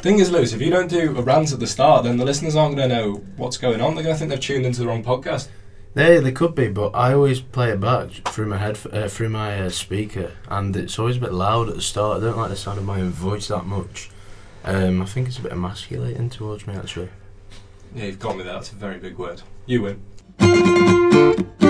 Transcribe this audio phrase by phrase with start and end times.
[0.00, 2.54] Thing is, Lewis, if you don't do a rant at the start, then the listeners
[2.54, 3.96] aren't going to know what's going on.
[3.96, 5.48] They're going to think they've tuned into the wrong podcast.
[5.94, 9.30] They they could be, but I always play it back through my head uh, through
[9.30, 12.18] my uh, speaker, and it's always a bit loud at the start.
[12.18, 14.10] I don't like the sound of my own voice that much.
[14.64, 17.08] Um, I think it's a bit emasculating towards me actually.
[17.94, 18.52] Yeah, you've got me there.
[18.52, 19.42] That's a very big word.
[19.66, 21.67] You win.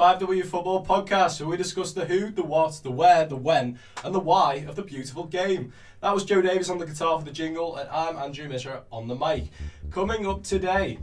[0.00, 4.14] 5W Football Podcast, where we discuss the who, the what, the where, the when, and
[4.14, 5.74] the why of the beautiful game.
[6.00, 9.08] That was Joe Davis on the guitar for the jingle, and I'm Andrew Mishra on
[9.08, 9.50] the mic.
[9.90, 10.96] Coming up today,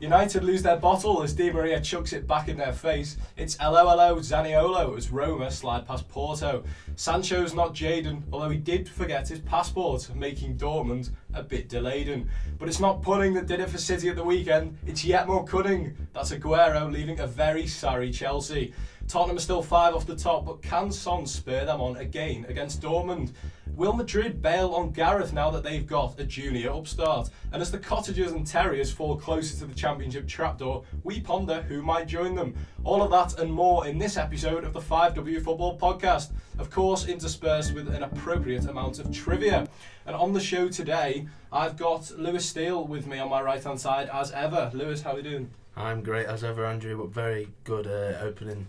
[0.00, 3.16] United lose their bottle as Di Maria chucks it back in their face.
[3.36, 6.64] It's LOLO Zaniolo as Roma slide past Porto.
[6.96, 12.28] Sancho's not Jadon, although he did forget his passport, making Dortmund a bit delayed.
[12.58, 15.44] But it's not punning that did it for City at the weekend, it's yet more
[15.44, 15.96] cunning.
[16.12, 18.74] That's Aguero leaving a very sorry Chelsea.
[19.08, 22.80] Tottenham are still five off the top, but can Son spur them on again against
[22.80, 23.32] Dortmund?
[23.76, 27.30] Will Madrid bail on Gareth now that they've got a junior upstart?
[27.52, 31.82] And as the Cottagers and Terriers fall closer to the Championship trapdoor, we ponder who
[31.82, 32.54] might join them.
[32.84, 36.30] All of that and more in this episode of the 5W Football Podcast.
[36.60, 39.66] Of course, interspersed with an appropriate amount of trivia.
[40.06, 43.80] And on the show today, I've got Lewis Steele with me on my right hand
[43.80, 44.70] side as ever.
[44.72, 45.50] Lewis, how are you doing?
[45.76, 48.66] I'm great as ever, Andrew, but very good uh, opening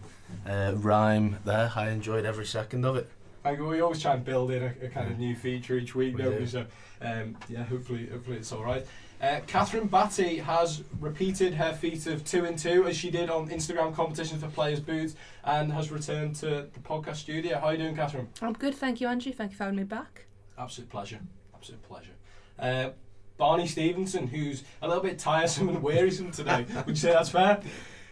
[0.48, 1.72] uh, rhyme there.
[1.76, 3.09] I enjoyed every second of it.
[3.44, 3.59] Thank.
[3.59, 6.23] We always try and build in a, a kind of new feature each week, We
[6.23, 6.40] don't do.
[6.40, 6.45] we?
[6.48, 6.66] So,
[7.02, 8.86] um, yeah, hopefully, hopefully it's all right.
[9.22, 13.48] Uh, Catherine Batty has repeated her feat of two and two as she did on
[13.50, 15.16] Instagram competition for Players Boots
[15.46, 17.59] and has returned to the podcast studio.
[17.59, 18.28] How are you doing, Catherine?
[18.42, 19.31] I'm good, thank you, Andrew.
[19.31, 20.26] Thank you for having me back.
[20.58, 21.20] Absolute pleasure.
[21.53, 22.12] Absolute pleasure.
[22.59, 22.90] Uh,
[23.38, 26.66] Barney Stevenson, who's a little bit tiresome and wearisome today.
[26.85, 27.62] Would you say that's fair?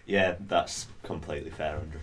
[0.05, 2.01] Yeah, that's completely fair, Andrew.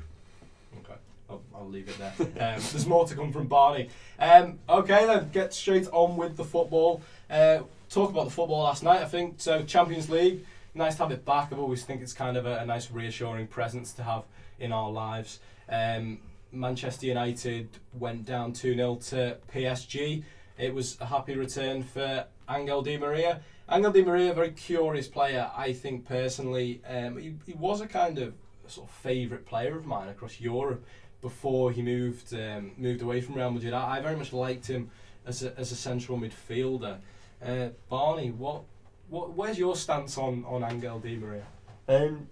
[0.78, 2.12] Okay, I'll, I'll leave it there.
[2.20, 3.88] Um, there's more to come from Barney.
[4.18, 7.02] Um, okay, then get straight on with the football.
[7.28, 9.02] Uh, talk about the football last night.
[9.02, 9.62] I think so.
[9.62, 10.44] Champions League,
[10.74, 11.52] nice to have it back.
[11.52, 14.24] I've always think it's kind of a, a nice reassuring presence to have
[14.58, 15.40] in our lives.
[15.68, 16.18] Um,
[16.52, 17.68] Manchester United
[17.98, 20.24] went down 2 0 to PSG.
[20.58, 23.40] It was a happy return for Angel Di Maria.
[23.72, 26.82] Angel Di Maria, a very curious player, I think personally.
[26.88, 28.34] Um, he, he was a kind of
[28.66, 30.84] sort of favourite player of mine across Europe
[31.20, 33.72] before he moved um, moved away from Real Madrid.
[33.72, 34.90] I, I very much liked him
[35.24, 36.98] as a, as a central midfielder.
[37.44, 38.62] Uh, Barney, what,
[39.08, 41.46] what where's your stance on, on Angel Di Maria?
[41.86, 42.28] Um,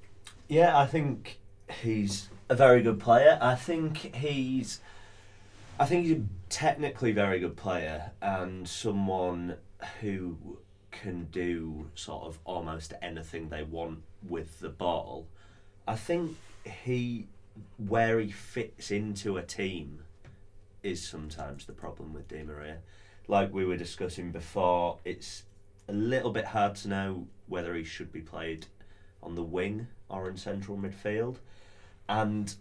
[0.49, 1.38] yeah, I think
[1.82, 3.38] he's a very good player.
[3.41, 4.81] I think he's,
[5.78, 9.56] I think he's a technically very good player and someone
[10.00, 10.59] who
[11.03, 15.26] can do sort of almost anything they want with the ball.
[15.86, 17.26] I think he,
[17.76, 20.00] where he fits into a team,
[20.82, 22.78] is sometimes the problem with Di Maria.
[23.26, 25.44] Like we were discussing before, it's
[25.88, 28.66] a little bit hard to know whether he should be played
[29.22, 31.37] on the wing or in central midfield.
[32.08, 32.54] And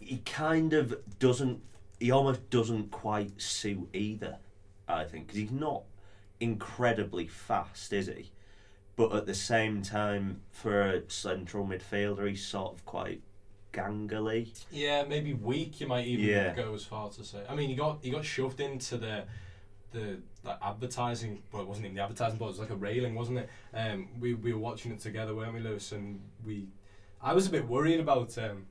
[0.00, 1.60] he kind of doesn't,
[2.00, 4.38] he almost doesn't quite suit either,
[4.88, 5.82] I think, because he's not
[6.40, 8.30] incredibly fast, is he?
[8.96, 13.22] But at the same time, for a central midfielder, he's sort of quite
[13.72, 14.50] gangly.
[14.70, 15.80] Yeah, maybe weak.
[15.80, 16.54] You might even Yeah.
[16.54, 17.44] go as far to say.
[17.48, 19.24] I mean, he got he got shoved into the
[19.90, 21.42] the like advertising.
[21.50, 23.48] Well, it wasn't even the advertising, but it was like a railing, wasn't it?
[23.72, 25.90] Um, we we were watching it together, weren't we, Lewis?
[25.92, 26.68] And we,
[27.20, 28.66] I was a bit worried about um,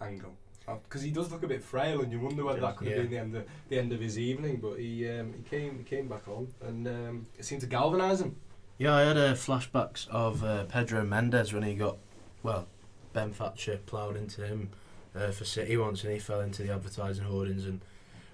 [0.00, 0.36] Angle
[0.84, 3.10] because he does look a bit frail, and you wonder whether that could have been
[3.10, 4.58] the end of the end of his evening.
[4.62, 8.20] But he um, he came he came back on, and um, it seemed to galvanise
[8.20, 8.36] him.
[8.80, 11.98] Yeah, I had uh, flashbacks of uh, Pedro Mendes when he got,
[12.42, 12.66] well,
[13.12, 14.70] Ben Thatcher ploughed into him
[15.14, 17.82] uh, for City once and he fell into the advertising hoardings and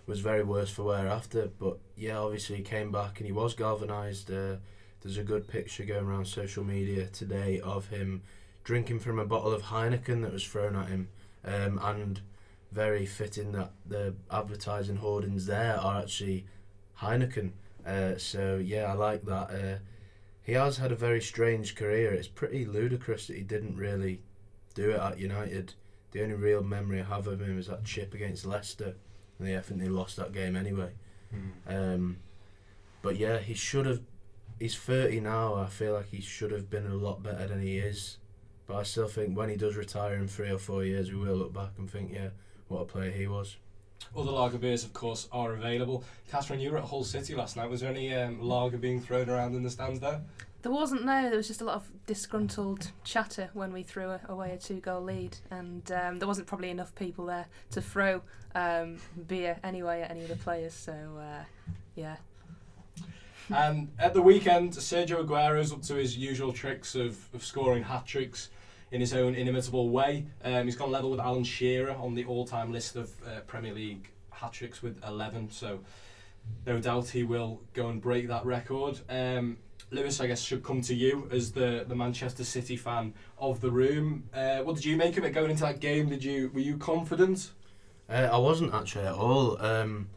[0.06, 1.50] was very worse for wear after.
[1.58, 4.30] But yeah, obviously he came back and he was galvanised.
[4.30, 4.58] Uh,
[5.02, 8.22] there's a good picture going around social media today of him
[8.62, 11.08] drinking from a bottle of Heineken that was thrown at him.
[11.46, 12.20] Um, and
[12.72, 16.44] very fitting that the advertising hoardings there are actually
[17.00, 17.52] Heineken.
[17.86, 19.50] Uh, so yeah, I like that.
[19.50, 19.78] Uh,
[20.42, 22.12] he has had a very strange career.
[22.12, 24.20] It's pretty ludicrous that he didn't really
[24.74, 25.74] do it at United.
[26.12, 28.94] The only real memory I have of him is that chip against Leicester,
[29.38, 30.92] and they definitely lost that game anyway.
[31.68, 32.18] Um,
[33.02, 34.00] but yeah, he should have.
[34.58, 35.54] He's thirty now.
[35.54, 38.18] I feel like he should have been a lot better than he is.
[38.66, 41.36] But I still think when he does retire in three or four years, we will
[41.36, 42.30] look back and think, yeah,
[42.68, 43.56] what a player he was.
[44.16, 46.04] Other lager beers, of course, are available.
[46.30, 47.70] Catherine, you were at Hull City last night.
[47.70, 50.20] Was there any um, lager being thrown around in the stands there?
[50.62, 51.28] There wasn't no.
[51.28, 55.02] There was just a lot of disgruntled chatter when we threw a, away a two-goal
[55.02, 58.20] lead, and um, there wasn't probably enough people there to throw
[58.54, 58.96] um,
[59.28, 60.74] beer anyway at any of the players.
[60.74, 61.44] So uh,
[61.94, 62.16] yeah,
[63.54, 68.06] And at the weekend, Sergio Aguero's up to his usual tricks of, of scoring hat
[68.06, 68.50] tricks
[68.96, 70.24] in his own inimitable way.
[70.42, 74.10] Um, he's gone level with Alan Shearer on the all-time list of uh, Premier League
[74.30, 75.50] hat tricks with 11.
[75.50, 75.80] So
[76.64, 78.98] no doubt he will go and break that record.
[79.10, 79.58] Um,
[79.90, 83.70] Lewis, I guess, should come to you as the, the Manchester City fan of the
[83.70, 84.30] room.
[84.32, 86.08] Uh, what did you make of it going into that game?
[86.08, 87.50] Did you were you confident?
[88.08, 89.60] Uh, I wasn't actually at all.
[89.60, 90.08] Um,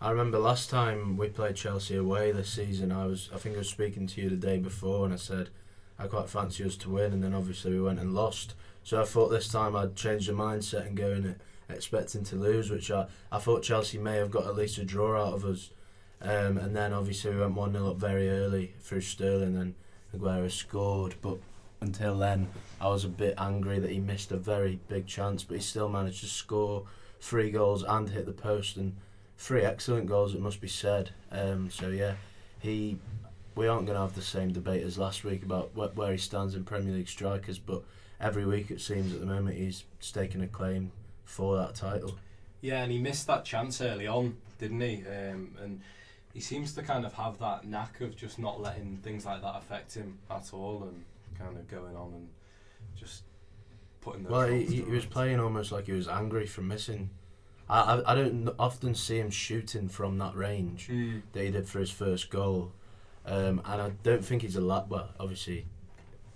[0.00, 2.90] I remember last time we played Chelsea away this season.
[2.90, 5.50] I was, I think I was speaking to you the day before, and I said
[5.98, 8.54] I quite fancy us to win, and then obviously we went and lost.
[8.82, 12.36] So I thought this time I'd change the mindset and go in it expecting to
[12.36, 15.44] lose, which I, I thought Chelsea may have got at least a draw out of
[15.44, 15.70] us.
[16.20, 19.74] Um, and then obviously we went 1 0 up very early through Sterling, and
[20.14, 21.14] Aguero scored.
[21.20, 21.38] But
[21.80, 22.48] until then,
[22.80, 25.88] I was a bit angry that he missed a very big chance, but he still
[25.88, 26.84] managed to score
[27.20, 28.96] three goals and hit the post, and
[29.36, 31.10] three excellent goals, it must be said.
[31.30, 32.14] Um, so yeah,
[32.60, 32.98] he.
[33.54, 36.18] We aren't going to have the same debate as last week about wh- where he
[36.18, 37.82] stands in Premier League strikers, but
[38.20, 40.90] every week it seems at the moment he's staking a claim
[41.24, 42.16] for that title.
[42.60, 45.04] Yeah, and he missed that chance early on, didn't he?
[45.06, 45.80] Um, and
[46.32, 49.54] he seems to kind of have that knack of just not letting things like that
[49.56, 51.04] affect him at all, and
[51.38, 52.28] kind of going on and
[52.98, 53.22] just
[54.00, 54.32] putting those.
[54.32, 57.10] Well, he, he, was playing almost like he was angry for missing.
[57.68, 61.22] I, I, I don't often see him shooting from that range Mm.
[61.32, 62.72] that he did for his first goal,
[63.26, 64.90] um, and I don't think he's allowed.
[64.90, 65.66] Well, obviously,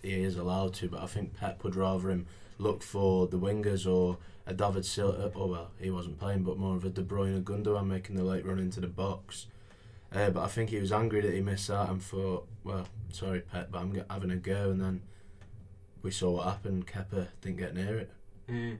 [0.02, 2.26] he is allowed to, but I think Pep would rather him
[2.58, 5.30] look for the wingers or a David Silva.
[5.34, 8.44] Oh well, he wasn't playing, but more of a De Bruyne Gundogan making the late
[8.46, 9.46] run into the box.
[10.10, 13.40] Uh, but I think he was angry that he missed that and thought, well, sorry
[13.40, 14.70] Pep, but I'm having a go.
[14.70, 15.02] And then
[16.02, 16.86] we saw what happened.
[16.86, 18.10] Kepa didn't get near it.
[18.48, 18.78] Mm.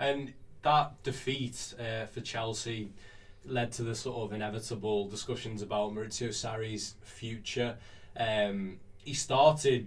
[0.00, 0.32] And
[0.62, 2.90] that defeat uh, for Chelsea
[3.46, 7.76] led to the sort of inevitable discussions about Maurizio Sarri's future.
[8.16, 9.86] Um, he started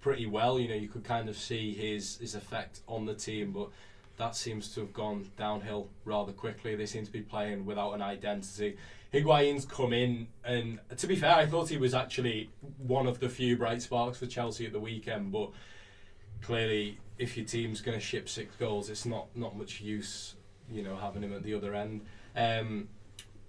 [0.00, 3.52] pretty well, you know, you could kind of see his, his effect on the team,
[3.52, 3.68] but
[4.16, 6.74] that seems to have gone downhill rather quickly.
[6.76, 8.76] They seem to be playing without an identity.
[9.12, 13.28] Higuain's come in, and to be fair, I thought he was actually one of the
[13.28, 15.50] few bright sparks for Chelsea at the weekend, but
[16.42, 20.36] clearly, if your team's going to ship six goals, it's not not much use,
[20.70, 22.02] you know, having him at the other end.
[22.36, 22.88] Um,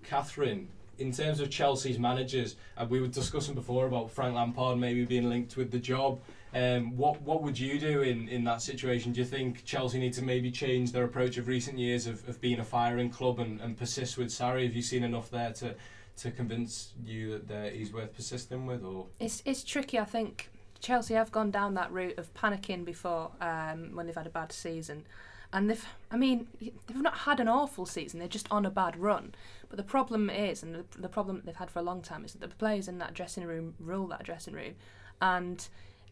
[0.03, 0.67] Catherine,
[0.97, 5.29] in terms of Chelsea's managers, and we were discussing before about Frank Lampard maybe being
[5.29, 6.19] linked with the job.
[6.53, 9.13] Um, what what would you do in, in that situation?
[9.13, 12.41] Do you think Chelsea need to maybe change their approach of recent years of, of
[12.41, 14.65] being a firing club and, and persist with Sarri?
[14.65, 15.75] Have you seen enough there to,
[16.17, 18.83] to convince you that he's worth persisting with?
[18.83, 19.97] Or it's it's tricky.
[19.97, 20.49] I think
[20.81, 24.51] Chelsea have gone down that route of panicking before um, when they've had a bad
[24.51, 25.05] season,
[25.53, 28.19] and they've I mean they've not had an awful season.
[28.19, 29.33] They're just on a bad run.
[29.69, 32.33] But the problem is, and the, the problem they've had for a long time is
[32.33, 34.75] that the players in that dressing room rule that dressing room,
[35.21, 35.67] and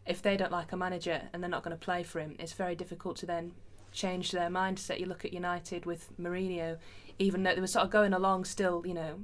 [0.06, 2.54] if they don't like a manager and they're not going to play for him, it's
[2.54, 3.52] very difficult to then
[3.92, 4.98] change their mindset.
[4.98, 6.78] You look at United with Mourinho,
[7.18, 9.20] even though they were sort of going along still, you know,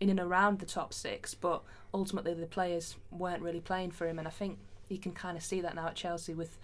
[0.00, 1.62] in and around the top six, but
[1.94, 5.42] ultimately the players weren't really playing for him, and I think you can kind of
[5.42, 6.58] see that now at Chelsea with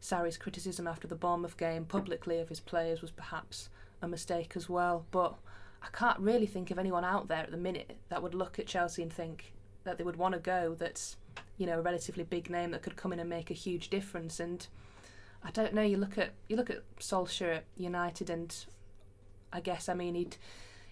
[0.00, 3.68] Sarri's criticism after the Bournemouth game publicly of his players was perhaps
[4.02, 5.04] a mistake as well.
[5.10, 5.34] But
[5.82, 8.66] I can't really think of anyone out there at the minute that would look at
[8.66, 9.52] Chelsea and think
[9.84, 10.76] that they would want to go.
[10.78, 11.16] That's
[11.56, 14.40] you know a relatively big name that could come in and make a huge difference.
[14.40, 14.66] And
[15.42, 15.82] I don't know.
[15.82, 18.54] You look at you look at Solskjaer at United, and
[19.52, 20.36] I guess I mean he'd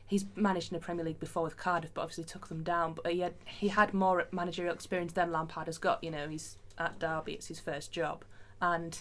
[0.07, 2.95] he's managed in the Premier League before with Cardiff, but obviously took them down.
[2.95, 6.03] But he had he had more managerial experience than Lampard has got.
[6.03, 8.25] You know, he's at Derby; it's his first job,
[8.61, 9.01] and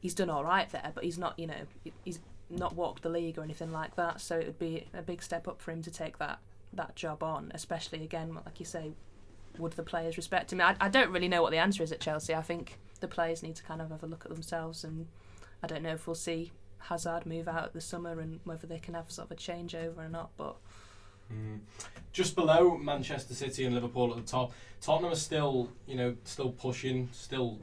[0.00, 0.92] he's done all right there.
[0.94, 2.20] But he's not, you know, he's
[2.50, 4.20] not walked the league or anything like that.
[4.20, 6.38] So it would be a big step up for him to take that
[6.72, 8.92] that job on, especially again, like you say,
[9.58, 10.60] would the players respect him?
[10.60, 12.34] I, I don't really know what the answer is at Chelsea.
[12.34, 15.06] I think the players need to kind of have a look at themselves, and
[15.62, 18.94] I don't know if we'll see Hazard move out the summer and whether they can
[18.94, 20.30] have sort of a changeover or not.
[20.36, 20.56] But
[21.32, 21.60] Mm.
[22.12, 26.50] Just below Manchester City and Liverpool at the top, Tottenham are still, you know, still
[26.50, 27.58] pushing, still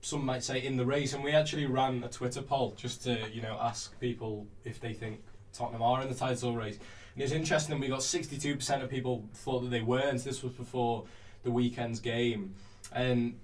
[0.00, 1.12] some might say in the race.
[1.12, 4.92] And we actually ran a Twitter poll just to, you know, ask people if they
[4.92, 6.78] think Tottenham are in the title race.
[7.14, 7.78] And it's interesting.
[7.80, 10.24] We got 62% of people thought that they weren't.
[10.24, 11.04] This was before
[11.42, 12.54] the weekend's game,
[12.92, 13.38] and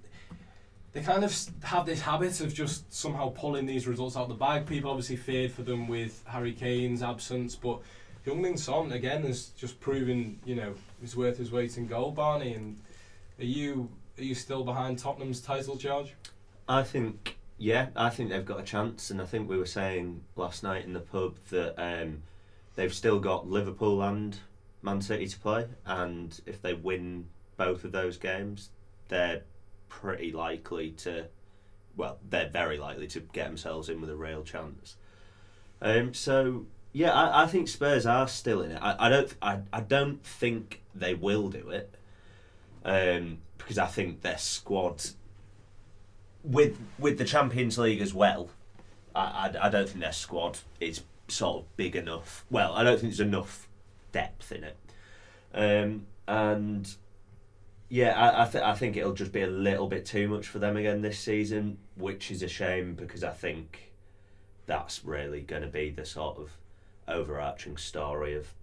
[0.93, 4.35] they kind of have this habit of just somehow pulling these results out of the
[4.35, 4.65] bag.
[4.65, 7.81] People obviously feared for them with Harry Kane's absence, but
[8.25, 12.53] Heung-min Son again has just proven, you know, he's worth his weight in gold, Barney.
[12.53, 12.77] And
[13.39, 16.13] are you are you still behind Tottenham's title charge?
[16.69, 20.21] I think, yeah, I think they've got a chance, and I think we were saying
[20.35, 22.23] last night in the pub that um,
[22.75, 24.37] they've still got Liverpool and
[24.81, 28.69] Man City to play, and if they win both of those games,
[29.07, 29.43] they're
[29.87, 31.25] pretty likely to,
[31.95, 34.97] well, they're very likely to get themselves in with a real chance.
[35.81, 38.79] Um, so yeah, I, I think Spurs are still in it.
[38.81, 41.95] I, I don't, I, I don't think they will do it,
[42.83, 45.01] um, because I think their squad
[46.47, 48.49] with with the Champions League as well,
[49.13, 52.45] I, I, I don't think their squad is sort of big enough.
[52.49, 53.67] Well, I don't think there's enough
[54.11, 54.77] depth in it,
[55.53, 56.89] um, and
[57.89, 60.59] yeah, I I, th- I think it'll just be a little bit too much for
[60.59, 63.91] them again this season, which is a shame because I think
[64.65, 66.51] that's really going to be the sort of
[67.07, 68.53] overarching story of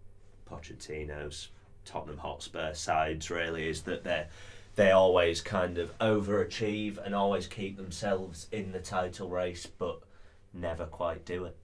[0.51, 1.49] Pochettino's
[1.85, 3.31] Tottenham Hotspur sides.
[3.31, 4.29] Really, is that they're
[4.77, 10.01] they always kind of overachieve and always keep themselves in the title race, but
[10.53, 11.57] never quite do it.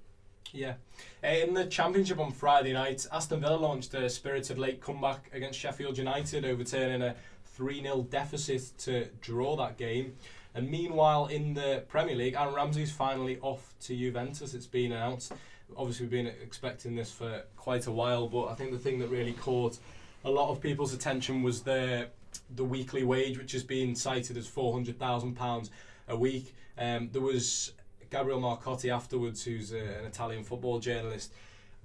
[0.52, 0.74] Yeah.
[1.22, 5.58] Uh, in the Championship on Friday night, Aston Villa launched a spirited late comeback against
[5.58, 7.14] Sheffield United, overturning a
[7.44, 10.14] 3 0 deficit to draw that game.
[10.54, 14.54] And meanwhile, in the Premier League, Aaron Ramsey's finally off to Juventus.
[14.54, 15.32] It's been announced.
[15.76, 19.08] Obviously, we've been expecting this for quite a while, but I think the thing that
[19.08, 19.78] really caught
[20.24, 22.08] a lot of people's attention was the
[22.54, 25.70] the weekly wage, which has been cited as four hundred thousand pounds
[26.08, 26.54] a week.
[26.78, 27.72] Um, there was
[28.10, 31.32] Gabriel Marcotti afterwards, who's a, an Italian football journalist,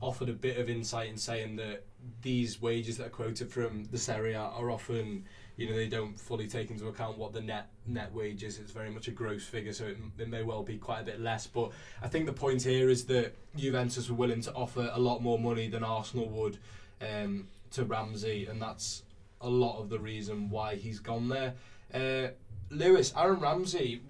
[0.01, 1.83] offered a bit of insight in saying that
[2.21, 5.23] these wages that are quoted from the Serie A are often,
[5.57, 8.59] you know, they don't fully take into account what the net net wage is.
[8.59, 11.21] It's very much a gross figure, so it, it may well be quite a bit
[11.21, 11.47] less.
[11.47, 11.71] But
[12.01, 15.39] I think the point here is that Juventus were willing to offer a lot more
[15.39, 16.57] money than Arsenal would
[17.01, 19.03] um, to Ramsey, and that's
[19.45, 21.53] a lot of the reason why he's gone there.
[21.93, 22.31] Uh,
[22.69, 24.01] Lewis, Aaron Ramsey,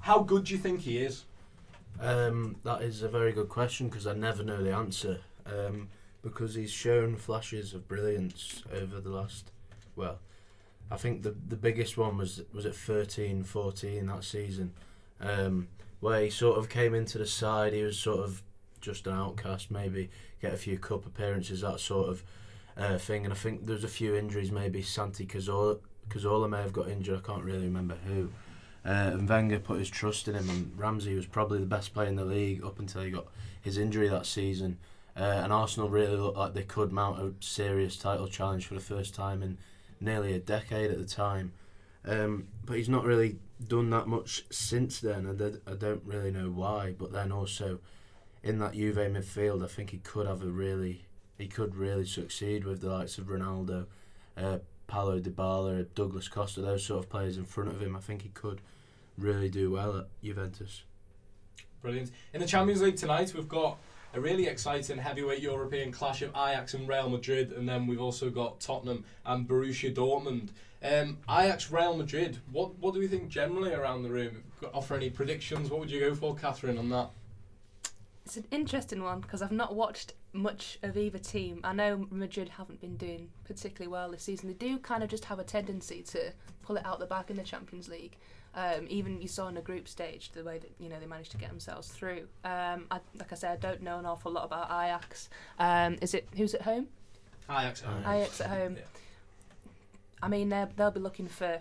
[0.00, 1.24] how good do you think he is?
[2.00, 5.20] Um, that is a very good question because I never know the answer.
[5.46, 5.88] Um,
[6.22, 9.52] because he's shown flashes of brilliance over the last,
[9.94, 10.18] well,
[10.90, 14.72] I think the the biggest one was was at 13, 14 that season,
[15.20, 15.68] um,
[16.00, 17.72] where he sort of came into the side.
[17.72, 18.42] He was sort of
[18.80, 20.10] just an outcast, maybe
[20.42, 22.24] get a few cup appearances, that sort of
[22.76, 23.24] uh, thing.
[23.24, 24.52] And I think there's a few injuries.
[24.52, 25.78] Maybe Santi Cazorla,
[26.08, 27.18] Cazorla may have got injured.
[27.18, 28.30] I can't really remember who.
[28.84, 32.06] Uh, and Wenger put his trust in him, and Ramsey was probably the best player
[32.06, 33.26] in the league up until he got
[33.60, 34.78] his injury that season.
[35.16, 38.80] Uh, and Arsenal really looked like they could mount a serious title challenge for the
[38.80, 39.58] first time in
[40.00, 41.52] nearly a decade at the time.
[42.04, 46.50] Um, but he's not really done that much since then, and I don't really know
[46.50, 46.94] why.
[46.96, 47.80] But then also
[48.42, 51.05] in that Juve midfield, I think he could have a really,
[51.38, 53.86] he could really succeed with the likes of Ronaldo,
[54.36, 57.96] uh, Paulo Dybala, Douglas Costa, those sort of players in front of him.
[57.96, 58.60] I think he could
[59.18, 60.82] really do well at Juventus.
[61.82, 62.10] Brilliant.
[62.32, 63.78] In the Champions League tonight, we've got
[64.14, 68.30] a really exciting heavyweight European clash of Ajax and Real Madrid, and then we've also
[68.30, 70.50] got Tottenham and Borussia Dortmund.
[70.82, 72.38] Um, Ajax, Real Madrid.
[72.50, 74.42] What what do we think generally around the room?
[74.72, 75.70] Offer any predictions?
[75.70, 77.10] What would you go for, Catherine, on that?
[78.26, 81.60] It's an interesting one because I've not watched much of either team.
[81.62, 84.48] I know Madrid haven't been doing particularly well this season.
[84.48, 87.36] They do kind of just have a tendency to pull it out the back in
[87.36, 88.16] the Champions League.
[88.56, 91.30] Um, even you saw in the group stage the way that you know they managed
[91.32, 92.26] to get themselves through.
[92.44, 95.28] Um, I, like I said, I don't know an awful lot about Ajax.
[95.60, 96.88] Um, is it who's at home?
[97.48, 97.84] Ajax.
[97.84, 98.02] at home.
[98.12, 98.74] Ajax at home.
[98.76, 98.82] Yeah.
[100.20, 101.60] I mean, they'll be looking for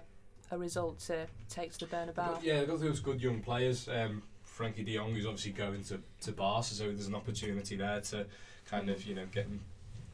[0.49, 2.39] a result to take to the Bernabeu.
[2.41, 3.87] Yeah, they've got those good young players.
[3.87, 4.23] Um,
[4.57, 8.25] Frenkie De Jong, who's obviously going to to Barca, so there's an opportunity there to
[8.65, 9.61] kind of you know get him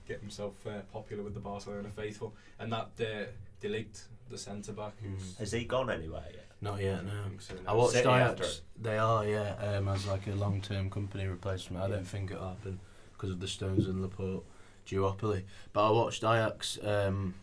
[0.07, 3.25] get himself uh, popular with the Barcelona faithful, and that uh,
[3.61, 6.47] De Ligt, the centre back, who's Has he gone anywhere yet?
[6.61, 7.11] Not yet, no.
[7.11, 8.61] I think so I watched City Ajax.
[8.79, 11.83] They are, yeah, um, as like a long-term Kompany replacement.
[11.83, 12.79] I don't think it'll happen
[13.13, 14.43] because of the Stones and Laporte
[14.87, 15.43] duopoly.
[15.73, 17.33] But I watched Ajax um,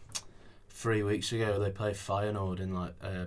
[0.69, 1.59] three weeks ago.
[1.59, 3.26] They played Feyenoord in like uh,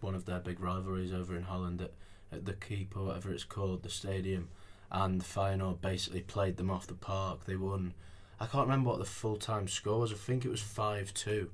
[0.00, 1.92] one of their big rivalries over in Holland at,
[2.34, 4.48] at the Kuip or whatever it's called, the stadium.
[4.90, 7.46] And Feyenoord basically played them off the park.
[7.46, 7.94] They won.
[8.38, 10.12] I can't remember what the full-time score was.
[10.12, 11.50] I think it was five-two.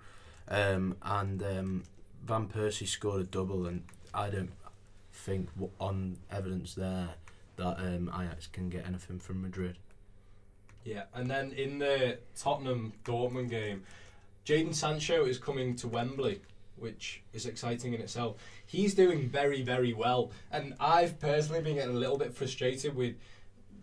[0.48, 1.82] Um, and um,
[2.24, 4.52] Van Persie scored a double, and I don't
[5.12, 7.10] think on evidence there
[7.56, 9.76] that um, Ajax can get anything from Madrid.
[10.84, 13.84] Yeah, and then in the Tottenham Dortmund game,
[14.46, 16.40] Jadon Sancho is coming to Wembley.
[16.80, 18.36] Which is exciting in itself.
[18.66, 23.14] He's doing very, very well, and I've personally been getting a little bit frustrated with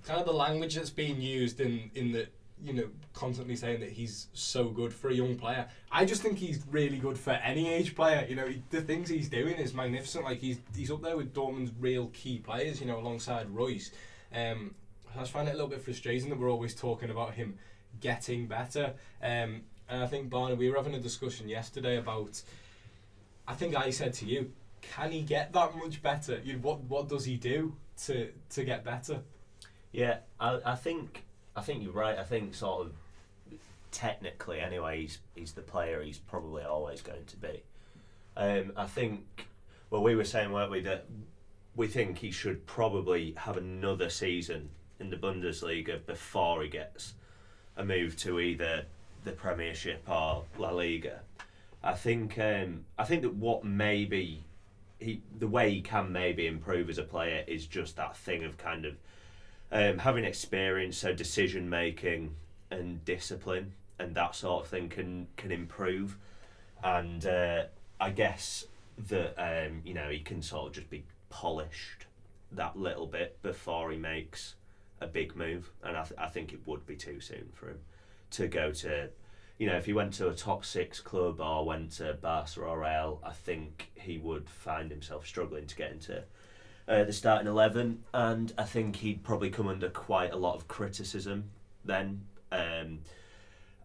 [0.04, 2.28] kind of the language that's being used in in the
[2.64, 5.68] you know constantly saying that he's so good for a young player.
[5.92, 8.26] I just think he's really good for any age player.
[8.28, 10.24] You know, he, the things he's doing is magnificent.
[10.24, 12.80] Like he's he's up there with Dortmund's real key players.
[12.80, 13.92] You know, alongside Reus.
[14.34, 14.76] Um,
[15.16, 17.58] I just find it a little bit frustrating that we're always talking about him
[18.00, 18.94] getting better.
[19.22, 22.42] Um, and I think Barney, we were having a discussion yesterday about.
[23.48, 24.52] I think I said to you,
[24.82, 26.40] can he get that much better?
[26.44, 27.76] You what what does he do
[28.06, 29.22] to to get better?
[29.92, 31.24] Yeah, I, I think
[31.56, 32.18] I think you're right.
[32.18, 32.94] I think sort of
[33.92, 37.64] technically, anyway, he's he's the player he's probably always going to be.
[38.36, 39.48] Um, I think.
[39.90, 41.06] Well, we were saying, weren't we, that
[41.78, 47.14] we think he should probably have another season in the Bundesliga before he gets
[47.78, 48.84] a move to either
[49.24, 51.22] the Premiership or La Liga.
[51.88, 54.44] I think um, I think that what maybe
[55.00, 58.58] he the way he can maybe improve as a player is just that thing of
[58.58, 58.98] kind of
[59.72, 62.36] um, having experience, so decision making
[62.70, 66.18] and discipline and that sort of thing can can improve.
[66.84, 67.64] And uh,
[68.02, 68.66] I guess
[69.08, 72.06] that um, you know he can sort of just be polished
[72.52, 74.56] that little bit before he makes
[75.00, 75.72] a big move.
[75.84, 77.80] And I, th- I think it would be too soon for him
[78.32, 79.08] to go to.
[79.58, 82.80] You know, if he went to a top six club or went to Barca or
[82.80, 86.24] Real, I think he would find himself struggling to get into
[86.88, 90.68] uh, the starting 11, and I think he'd probably come under quite a lot of
[90.68, 91.52] criticism
[91.84, 92.22] then.
[92.52, 93.00] Um,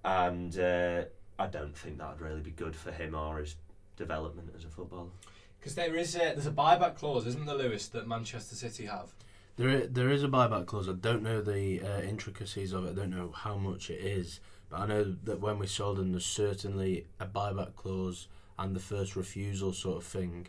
[0.05, 1.05] and uh,
[1.39, 3.57] I don't think that'd really be good for him or his
[3.97, 5.11] development as a footballer.
[5.59, 9.13] Because there is a, there's a buyback clause, isn't there, Lewis, that Manchester City have?
[9.57, 10.89] There, there is a buyback clause.
[10.89, 12.91] I don't know the uh, intricacies of it.
[12.91, 14.41] I don't know how much it is,
[14.73, 18.27] but I know that when we sold him, there's certainly a buyback clause
[18.59, 20.49] and the first refusal sort of thing.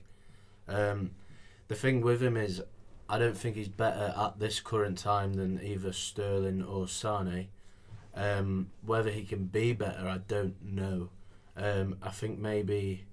[0.70, 1.12] Um,
[1.68, 2.62] the thing with him is,
[3.10, 7.50] I don't think he's better at this current time than either Sterling or Sane.
[8.16, 11.10] Um, whether he can be better, I don't know.
[11.58, 13.04] Um, I think maybe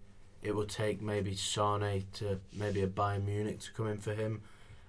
[0.42, 4.42] it will take maybe Sane to maybe a Bayern Munich to come in for him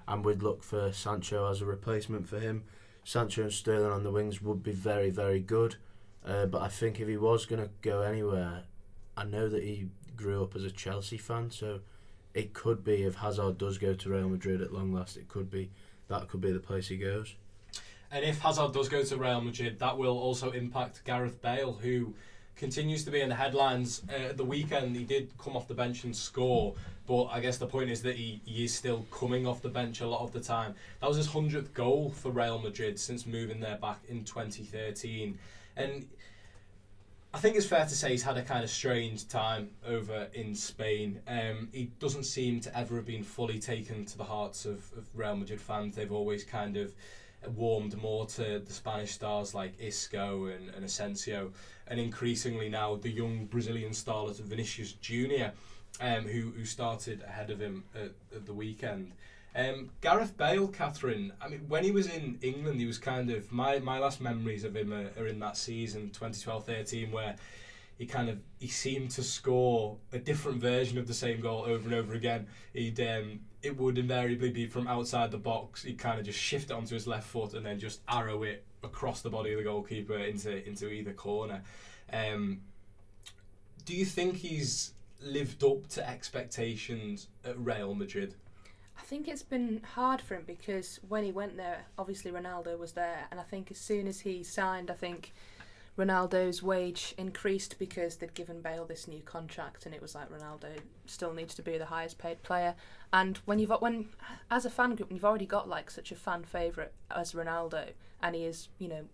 [0.08, 2.64] and we'd look for Sancho as a replacement for him.
[3.04, 5.78] Sancho and Sterling on the wings would be very, very good.
[6.26, 8.64] Uh, but I think if he was going to go anywhere,
[9.18, 11.80] I know that he grew up as a Chelsea fan, so
[12.34, 15.50] it could be if Hazard does go to Real Madrid at long last, it could
[15.50, 15.70] be
[16.08, 17.36] that could be the place he goes.
[18.12, 22.14] And if Hazard does go to Real Madrid, that will also impact Gareth Bale, who
[22.58, 24.04] continues to be in the headlines.
[24.10, 26.76] Uh, the weekend, he did come off the bench and score,
[27.08, 30.02] but I guess the point is that he, he is still coming off the bench
[30.02, 30.76] a lot of the time.
[31.00, 35.40] That was his 100th goal for Real Madrid since moving there back in 2013.
[35.76, 36.08] And
[37.34, 40.54] I think it's fair to say he's had a kind of strange time over in
[40.54, 41.22] Spain.
[41.28, 45.08] Um, he doesn't seem to ever have been fully taken to the hearts of, of
[45.14, 45.96] Real Madrid fans.
[45.96, 46.94] They've always kind of
[47.56, 51.52] warmed more to the Spanish stars like Isco and, and Asensio,
[51.88, 55.54] and increasingly now the young Brazilian starlet Vinicius Junior,
[56.00, 59.14] um, who who started ahead of him at, at the weekend.
[59.54, 61.34] Um, Gareth Bale, Catherine.
[61.42, 64.64] I mean, when he was in England, he was kind of my my last memories
[64.64, 67.36] of him are, are in that season 2012-13 where
[67.98, 71.84] he kind of he seemed to score a different version of the same goal over
[71.84, 72.48] and over again.
[72.74, 75.84] He'd um, it would invariably be from outside the box.
[75.84, 78.64] He'd kind of just shift it onto his left foot and then just arrow it
[78.84, 81.62] across the body of the goalkeeper into into either corner.
[82.12, 82.62] Um,
[83.86, 88.36] do you think he's lived up to expectations at Real Madrid?
[89.02, 92.94] I think it's been hard for him because when he went there, obviously Ronaldo was
[92.94, 95.34] there, and I think as soon as he signed, I think
[95.98, 100.78] Ronaldo's wage increased because they'd given Bale this new contract, and it was like Ronaldo
[101.08, 102.76] still needs to be the highest paid player.
[103.12, 104.10] And when you've when
[104.52, 107.90] as a fan group, you've already got like such a fan favorite as Ronaldo,
[108.22, 109.06] and he is you know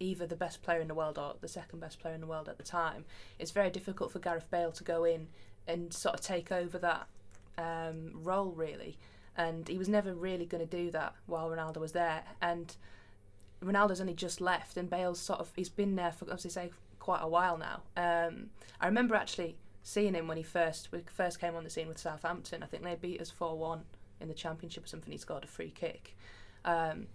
[0.00, 2.48] either the best player in the world or the second best player in the world
[2.48, 3.04] at the time,
[3.38, 5.28] it's very difficult for Gareth Bale to go in
[5.66, 7.06] and sort of take over that
[7.58, 8.96] um, role really.
[9.38, 12.24] And he was never really going to do that while Ronaldo was there.
[12.42, 12.74] And
[13.64, 16.70] Ronaldo's only just left, and Bale's sort of he's been there for, as I say,
[16.98, 17.82] quite a while now.
[17.96, 21.88] Um, I remember actually seeing him when he first we first came on the scene
[21.88, 22.62] with Southampton.
[22.62, 23.82] I think they beat us four one
[24.20, 25.10] in the championship or something.
[25.12, 26.16] He scored a free kick,
[26.64, 27.06] um,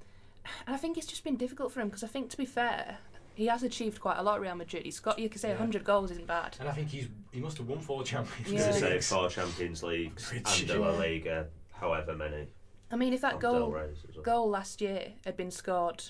[0.66, 2.98] and I think it's just been difficult for him because I think to be fair,
[3.36, 4.36] he has achieved quite a lot.
[4.36, 4.84] at Real Madrid.
[4.86, 5.56] He's got you could say Yeah.
[5.56, 6.56] 100 goals isn't bad.
[6.60, 8.72] And I think he's he must have won four Champions Yeah.
[8.72, 9.10] Say Leagues.
[9.10, 11.48] four Champions Leagues and the La Liga,
[11.84, 12.48] however many.
[12.92, 13.90] I mean, if that goal well.
[14.24, 16.04] goal last year had been scored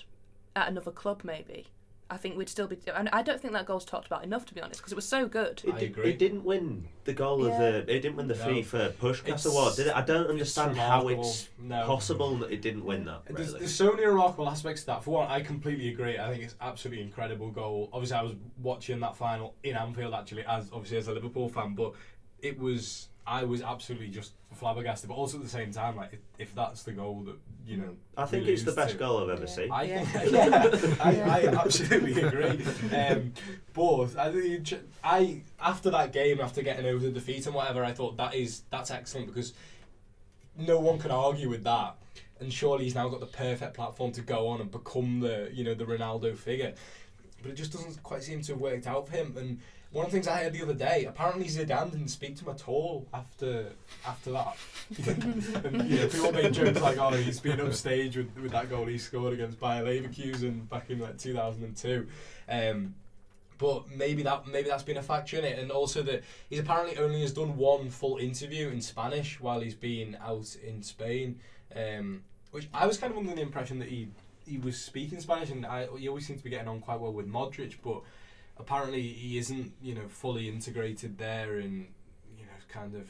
[0.54, 1.66] at another club, maybe
[2.10, 2.76] I think we'd still be.
[2.94, 5.08] And I don't think that goal's talked about enough, to be honest, because it was
[5.08, 5.62] so good.
[5.64, 6.10] It, I di- agree.
[6.10, 7.52] it didn't win the goal Yeah.
[7.54, 7.94] of the.
[7.94, 8.44] It didn't win the No.
[8.44, 9.96] FIFA Puskás It's- award, did it?
[9.96, 11.86] I don't It's understand how it's No.
[11.86, 13.22] possible that it didn't win that.
[13.30, 15.02] There's, there's so many remarkable aspects to that.
[15.02, 16.18] For one, I completely agree.
[16.18, 17.88] I think it's absolutely incredible goal.
[17.94, 21.74] Obviously, I was watching that final in Anfield actually, as obviously as a Liverpool fan,
[21.74, 21.94] but
[22.40, 25.08] it was I was absolutely just flabbergasted.
[25.08, 27.96] But also at the same time, like if, if that's the goal that you know,
[28.16, 29.46] I think it's the best to- goal I've ever Yeah.
[29.48, 29.70] seen.
[29.72, 30.24] I Yeah.
[30.24, 32.64] yeah, I, I absolutely agree.
[32.94, 33.32] Um,
[33.72, 37.92] but I think I after that game, after getting over the defeat and whatever, I
[37.92, 39.54] thought that is that's excellent because
[40.56, 41.96] no one can argue with that.
[42.40, 45.64] And surely he's now got the perfect platform to go on and become the you
[45.64, 46.74] know the Ronaldo figure.
[47.42, 49.34] But it just doesn't quite seem to have worked out for him.
[49.38, 49.60] And
[49.94, 52.50] one of the things I heard the other day, apparently Zidane didn't speak to him
[52.50, 53.70] at all after
[54.04, 54.56] after that.
[55.06, 58.98] and, you people made jokes like, "Oh, he's been upstage with, with that goal he
[58.98, 62.08] scored against Bayer Leverkusen back in like 2002."
[62.48, 62.96] Um,
[63.56, 66.98] but maybe that maybe that's been a factor in it, and also that he's apparently
[66.98, 71.38] only has done one full interview in Spanish while he's been out in Spain,
[71.76, 74.08] um, which I was kind of under the impression that he
[74.44, 77.12] he was speaking Spanish, and I, he always seemed to be getting on quite well
[77.12, 78.02] with Modric, but
[78.58, 81.86] apparently he isn't you know fully integrated there, and
[82.38, 83.08] you know kind of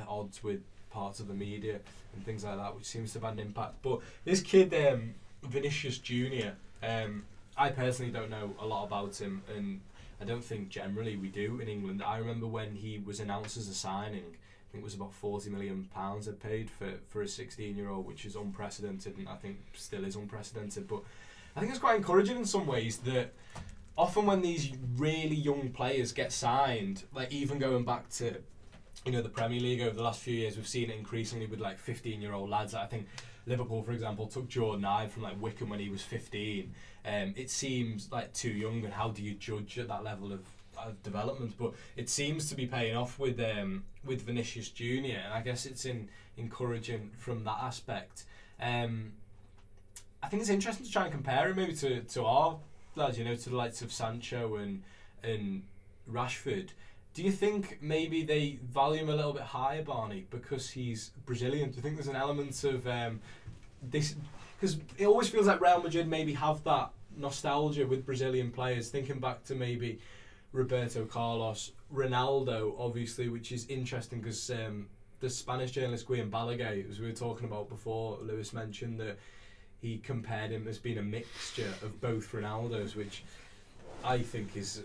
[0.00, 1.78] at odds with parts of the media
[2.14, 3.76] and things like that, which seems to have had an impact.
[3.82, 6.54] But this kid, um, Vinicius Junior.
[6.82, 7.24] Um,
[7.56, 9.80] I personally don't know a lot about him, and
[10.20, 12.02] I don't think generally we do in England.
[12.02, 14.24] I remember when he was announced as a signing.
[14.24, 18.24] I think it was about forty million pounds had paid for for a sixteen-year-old, which
[18.24, 20.88] is unprecedented, and I think still is unprecedented.
[20.88, 21.02] But
[21.54, 23.32] I think it's quite encouraging in some ways that
[23.96, 28.36] often when these really young players get signed, like even going back to
[29.04, 31.60] you know the Premier League over the last few years, we've seen it increasingly with
[31.60, 32.74] like fifteen-year-old lads.
[32.74, 33.06] I think
[33.46, 36.74] Liverpool, for example, took Jordan Ibe from like Wycombe when he was fifteen.
[37.04, 40.46] Um, it seems like too young, and how do you judge at that level of,
[40.78, 41.54] of development?
[41.58, 45.66] But it seems to be paying off with um, with Vinicius Junior, and I guess
[45.66, 48.24] it's in encouraging from that aspect.
[48.60, 49.12] Um,
[50.22, 52.58] I think it's interesting to try and compare him maybe to, to our
[52.94, 54.82] lads, you know, to the likes of Sancho and
[55.22, 55.62] and
[56.10, 56.70] Rashford.
[57.14, 61.70] Do you think maybe they value him a little bit higher, Barney, because he's Brazilian?
[61.70, 63.20] Do you think there's an element of um,
[63.82, 64.14] this?
[64.58, 69.18] Because it always feels like Real Madrid maybe have that nostalgia with Brazilian players, thinking
[69.18, 70.00] back to maybe
[70.52, 74.86] Roberto Carlos, Ronaldo, obviously, which is interesting because um,
[75.20, 79.18] the Spanish journalist Guillem Balaguer, as we were talking about before, Lewis mentioned that
[79.82, 83.24] he compared him as being a mixture of both Ronaldos, which
[84.04, 84.82] I think is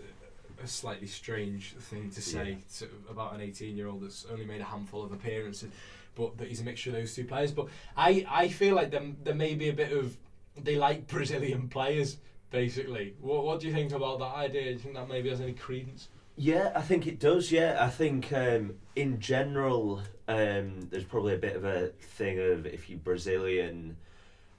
[0.62, 4.60] a slightly strange thing to say to, about an 18 year old that's only made
[4.60, 5.70] a handful of appearances,
[6.16, 7.52] but that he's a mixture of those two players.
[7.52, 10.16] But I, I feel like there, there may be a bit of
[10.56, 12.16] they like Brazilian players
[12.50, 13.14] basically.
[13.20, 14.64] What, what do you think about that idea?
[14.64, 16.08] Do you think that maybe has any credence?
[16.36, 17.52] Yeah, I think it does.
[17.52, 22.66] Yeah, I think um, in general, um, there's probably a bit of a thing of
[22.66, 23.96] if you're Brazilian,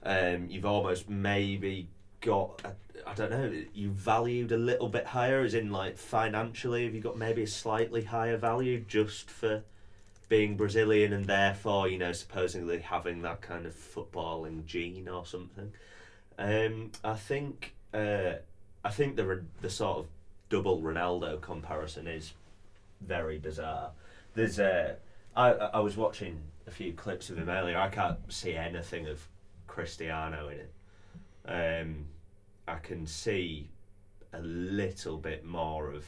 [0.02, 1.88] um, you've almost maybe
[2.20, 2.62] got
[3.06, 7.00] I don't know you valued a little bit higher, as in like financially, have you
[7.00, 9.62] got maybe a slightly higher value just for
[10.28, 15.72] being Brazilian and therefore you know supposedly having that kind of footballing gene or something.
[16.38, 18.34] Um, I think uh,
[18.84, 20.06] I think the the sort of
[20.48, 22.32] double Ronaldo comparison is
[23.00, 23.90] very bizarre.
[24.34, 24.96] There's I
[25.36, 27.78] I was watching a few clips of him earlier.
[27.78, 29.26] I can't see anything of
[29.70, 30.72] Cristiano in it.
[31.46, 32.06] Um,
[32.66, 33.70] I can see
[34.32, 36.04] a little bit more of.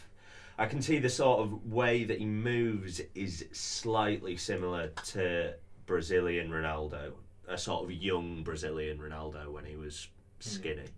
[0.58, 5.54] I can see the sort of way that he moves is slightly similar to
[5.86, 7.12] Brazilian Ronaldo,
[7.48, 10.08] a sort of young Brazilian Ronaldo when he was
[10.40, 10.88] skinny.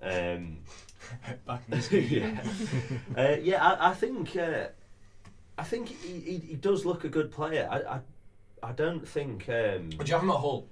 [0.00, 0.58] Um,
[1.46, 2.40] Back in the yeah,
[3.20, 3.62] uh, yeah.
[3.62, 4.68] I, I think uh,
[5.58, 7.68] I think he, he, he does look a good player.
[7.70, 8.00] I I,
[8.70, 9.48] I don't think.
[9.48, 10.66] Um, Would you have him at Hull?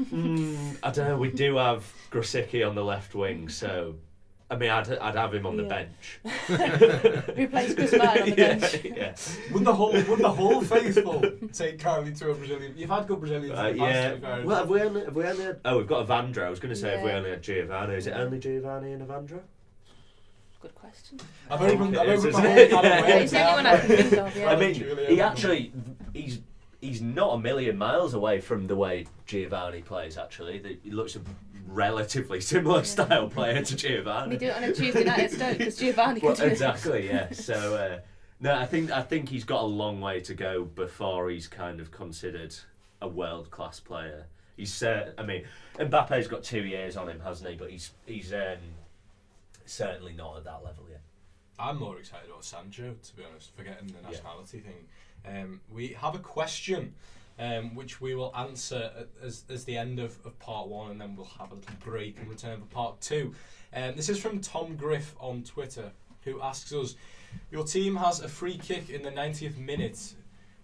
[0.00, 1.16] Mm, I don't know.
[1.16, 3.94] We do have Grosicki on the left wing, so
[4.50, 5.68] I mean, I'd I'd have him on the Yeah.
[5.68, 6.20] bench.
[7.36, 8.84] Replace Chris Martin on the yeah, bench.
[8.84, 9.14] yeah.
[9.52, 12.72] Would the whole would the whole faithful take kindly to a Brazilian?
[12.76, 13.58] You've had good Brazilians.
[13.58, 14.10] Uh, in the past, yeah.
[14.10, 14.46] to be fair.
[14.46, 16.44] Well, have we only have we only had, oh we've got Evandro.
[16.44, 17.16] I was going to say have we Yeah.
[17.16, 17.96] only had Geovanni?
[17.96, 19.40] Is it only Geovanni and Evandro?
[20.60, 21.20] Good question.
[21.48, 22.84] I've opened, I've It is, opened the isn't whole it?
[23.06, 23.16] Yeah.
[23.16, 24.50] It's the only one I can think of, yeah.
[24.50, 24.74] I mean,
[25.08, 25.72] he actually
[26.80, 30.16] he's he's not a million miles away from the way Geovanni plays.
[30.16, 31.20] Actually, he looks a
[31.66, 32.84] relatively similar Yeah.
[32.84, 34.30] style player to Geovanni.
[34.30, 37.06] We do it on a Tuesday night at Stoke because Geovanni well, can do exactly,
[37.06, 37.28] yeah.
[37.32, 38.00] So uh,
[38.40, 41.80] no, I think I think he's got a long way to go before he's kind
[41.80, 42.54] of considered
[43.00, 44.26] a world class player.
[44.56, 45.44] He's, uh, I mean,
[45.78, 47.56] Mbappe's got two years on him, hasn't he?
[47.56, 48.58] But he's he's um,
[49.66, 51.02] certainly not at that level yet.
[51.60, 54.86] I'm more excited about Sancho, to be honest, forgetting the nationality thing.
[55.26, 56.94] Um, we have a question
[57.38, 58.90] um, which we will answer
[59.22, 62.18] as, as the end of, of part one, and then we'll have a little break
[62.18, 63.34] and return for part two.
[63.74, 66.96] Um, this is from Tom Griff on Twitter, who asks us
[67.50, 70.14] Your team has a free kick in the 90th minute.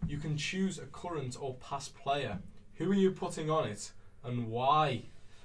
[0.07, 2.39] You can choose a current or past player.
[2.77, 3.93] Who are you putting on it,
[4.25, 5.03] and why?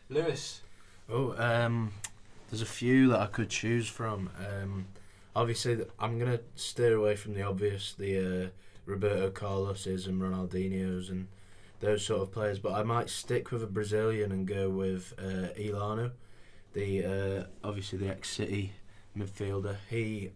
[0.09, 0.61] Lewis.
[1.07, 1.91] Oh, um,
[2.49, 4.31] there's a few that I could choose from.
[4.39, 4.87] Um,
[5.35, 8.49] obviously, I'm gonna steer away from the obvious, the uh,
[8.89, 11.27] Roberto Carlos's and Ronaldinho's and
[11.79, 12.59] those sort of players.
[12.59, 16.11] But I might stick with a Brazilian and go with uh, Elano,
[16.73, 18.73] the uh, obviously the ex-City
[19.17, 19.77] midfielder.
[19.89, 20.31] He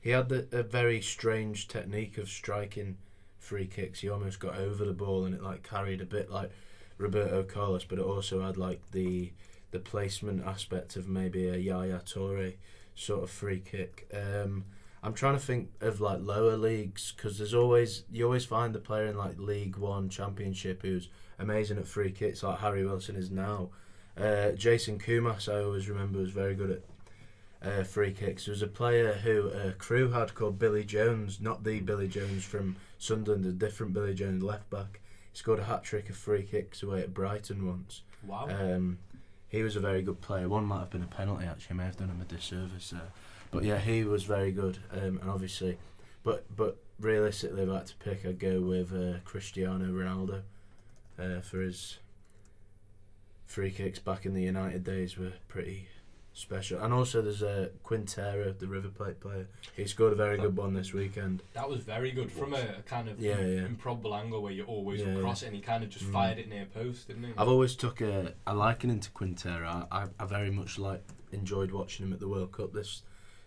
[0.00, 2.98] he had the, a very strange technique of striking
[3.38, 4.00] free kicks.
[4.00, 6.50] He almost got over the ball and it like carried a bit like
[6.98, 9.32] Roberto Carlos, but it also had like the
[9.72, 12.54] the placement aspect of maybe a Yaya Toure
[12.94, 14.08] sort of free kick.
[14.14, 14.64] Um,
[15.06, 18.80] I'm trying to think of like lower leagues because there's always you always find the
[18.80, 23.30] player in like League One, Championship who's amazing at free kicks, like Harry Wilson is
[23.30, 23.68] now.
[24.18, 26.82] Uh, Jason Koumas, I always remember, was very good
[27.62, 28.46] at uh, free kicks.
[28.46, 32.44] There was a player who a Crewe had called Billy Jones, not the Billy Jones
[32.44, 35.00] from Sunderland, a different Billy Jones left back.
[35.30, 38.02] He scored a hat trick of free kicks away at Brighton once.
[38.26, 38.48] Wow.
[38.50, 38.98] Um,
[39.46, 40.48] he was a very good player.
[40.48, 41.74] One might have been a penalty actually.
[41.74, 43.12] I may have done him a disservice there.
[43.56, 44.78] But yeah, he was very good.
[44.92, 45.78] Um, and obviously,
[46.22, 50.42] but but realistically, if I had to pick, I'd go with uh, Cristiano Ronaldo
[51.18, 51.98] uh, for his
[53.46, 55.88] free kicks back in the United days were pretty
[56.34, 56.80] special.
[56.82, 59.46] And also, there's uh, Quintero, the River Plate player.
[59.74, 61.42] He scored a very good one this weekend.
[61.54, 63.64] That was very good from a, a kind of Yeah, yeah.
[63.64, 65.14] improbable angle where you always yeah.
[65.18, 66.12] cross it, and he kind of just Mm.
[66.12, 67.32] fired it near post, didn't he?
[67.38, 69.86] I've always took a, a liking into Quintero.
[69.90, 73.02] I, I, I very much like enjoyed watching him at the World Cup this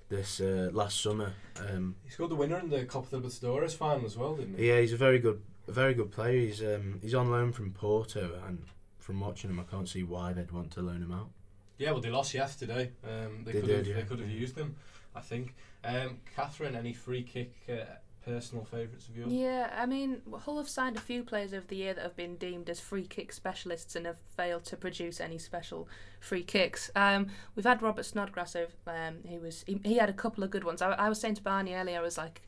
[0.09, 1.33] this uh, last summer.
[1.57, 4.67] Um, he scored the winner in the Copa Libertadores final as well, didn't he?
[4.67, 6.39] yeah, he's a very good a very good player.
[6.39, 8.63] He's um, he's on loan from Porto, and
[8.97, 11.29] from watching him, I can't see why they'd want to loan him out.
[11.77, 12.91] Yeah, well, they lost yesterday.
[13.03, 14.75] Um, they, They could have did, they could have used him,
[15.15, 15.55] I think.
[15.83, 17.85] Um, Catherine, any free kick uh,
[18.25, 19.31] personal favourites of yours?
[19.31, 22.35] Yeah, I mean, Hull have signed a few players over the year that have been
[22.35, 25.87] deemed as free kick specialists and have failed to produce any special
[26.19, 26.91] free kicks.
[26.95, 28.71] Um, we've had Robert Snodgrass over.
[28.87, 30.81] Um, he was he, he had a couple of good ones.
[30.81, 32.41] I, I was saying to Barney earlier, I was like,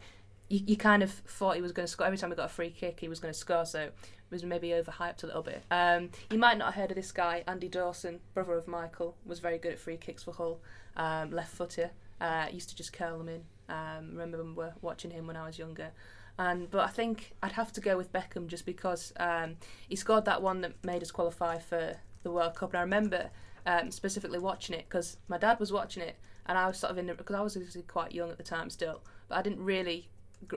[0.49, 2.49] you, you kind of thought he was going to score every time he got a
[2.49, 2.99] free kick.
[2.99, 3.95] He was going to score, so it
[4.29, 5.63] was maybe overhyped a little bit.
[5.71, 9.39] Um, you might not have heard of this guy, Andy Dawson, brother of Michael, was
[9.39, 10.59] very good at free kicks for Hull.
[10.97, 13.43] Um, left footer, uh, used to just curl them in.
[13.69, 15.91] Um, remember when we were watching him when I was younger.
[16.37, 20.25] And but I think I'd have to go with Beckham just because um, he scored
[20.25, 22.71] that one that made us qualify for the World Cup.
[22.71, 23.29] And I remember
[23.65, 26.97] um, specifically watching it because my dad was watching it, and I was sort of
[26.97, 30.09] in because I was obviously quite young at the time still, but I didn't really.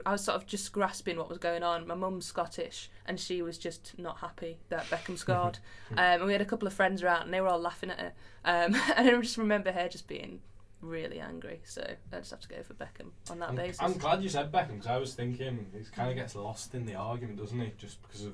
[0.03, 1.85] I was sort of just grasping what was going on.
[1.85, 5.59] My mum's Scottish, and she was just not happy that Beckham scored.
[5.91, 7.99] um, and we had a couple of friends around, and they were all laughing at
[7.99, 8.13] her.
[8.43, 10.39] Um, and I just remember her just being
[10.85, 11.61] really angry.
[11.65, 11.81] So
[12.13, 13.81] I just have to go for Beckham on that I'm, basis.
[13.81, 16.85] I'm glad you said Beckham because I was thinking he kind of gets lost in
[16.85, 17.71] the argument, doesn't he?
[17.77, 18.33] Just because of,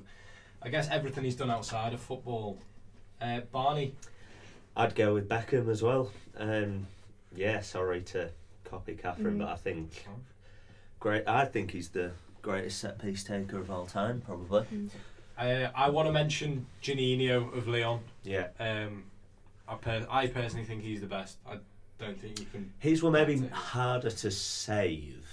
[0.62, 2.58] I guess, everything he's done outside of football.
[3.20, 3.94] Uh, Barney,
[4.76, 6.10] I'd go with Beckham as well.
[6.36, 6.86] Um,
[7.34, 8.30] yeah, sorry to
[8.64, 9.38] copy Catherine, Mm.
[9.40, 10.06] but I think
[11.00, 11.26] great.
[11.26, 12.12] I think he's the
[12.42, 14.62] greatest set piece taker of all time, probably.
[14.72, 14.90] Mm.
[15.38, 18.00] uh, I want to mention Juninho of Lyon.
[18.24, 19.04] Yeah, Um,
[19.68, 21.38] I, per- I personally think he's the best.
[21.48, 21.58] I
[22.06, 22.72] don't think you can.
[22.78, 23.50] he's one maybe it.
[23.50, 25.24] harder to save,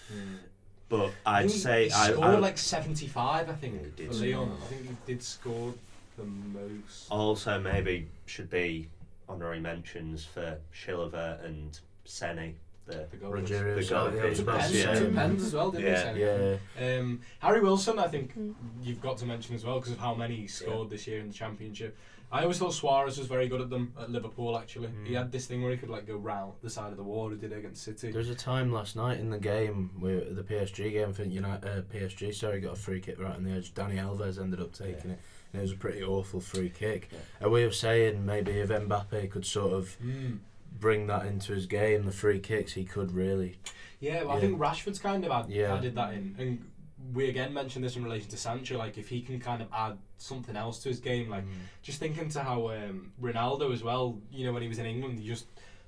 [0.88, 4.23] but I'd he, say he I, scored I like 75, I think, he did for
[4.23, 4.47] Lyon.
[4.47, 4.58] score.
[4.63, 5.73] I think he did score
[6.17, 7.08] the most.
[7.12, 8.88] also maybe should be
[9.27, 12.53] honorary mentions for Chilavert and Ceni.
[12.88, 14.93] The The goal was- Rogerio The goal, Sala, yeah, Two pens, yeah.
[14.95, 14.99] say.
[15.05, 16.13] two pens as well, didn't Yeah.
[16.13, 16.19] he?
[16.21, 16.99] Yeah, Ceni?
[16.99, 18.55] Um, Harry Wilson, I think Mm.
[18.82, 21.27] you've got to mention as well because of how many he scored this year in
[21.27, 21.95] the championship.
[22.31, 24.57] I always thought Suarez was very good at them at Liverpool.
[24.57, 25.17] Actually, he Mm.
[25.17, 27.29] had this thing where he could like go round the side of the wall.
[27.29, 28.11] He did it against City.
[28.11, 31.33] There was a time last night in the game where the PSG game, I think
[31.33, 33.73] United, uh, PSG, sorry, got a free kick right on the edge.
[33.73, 35.19] Dani Alves ended up taking it,
[35.53, 37.09] and it was a pretty awful free kick.
[37.11, 37.47] Yeah.
[37.47, 40.37] A way of saying maybe if Mbappe could sort of Mm.
[40.79, 43.57] bring that into his game, the free kicks, he could really.
[43.99, 45.75] Yeah, well, I think Rashford's kind of add, Yeah.
[45.75, 46.71] added that in, and
[47.13, 48.77] we again mentioned this in relation to Sancho.
[48.77, 51.51] Like if he can kind of add something else to his game, like Mm.
[51.82, 54.19] just thinking to how um, Ronaldo as well.
[54.32, 55.45] You know, when he was in England, he just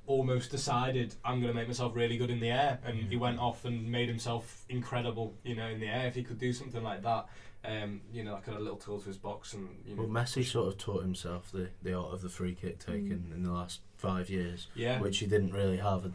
[0.08, 3.40] almost decided I'm going to make myself really good in the air, and he went
[3.40, 5.36] off and made himself incredible.
[5.44, 6.08] You know, in the air.
[6.08, 7.28] If he could do something like that,
[7.64, 10.44] um, you know, like a little tool to his box, and you know, Well, Messi
[10.44, 13.82] sort of taught himself the, the art of the free kick taken in the last
[13.98, 16.06] five years, yeah, which he didn't really have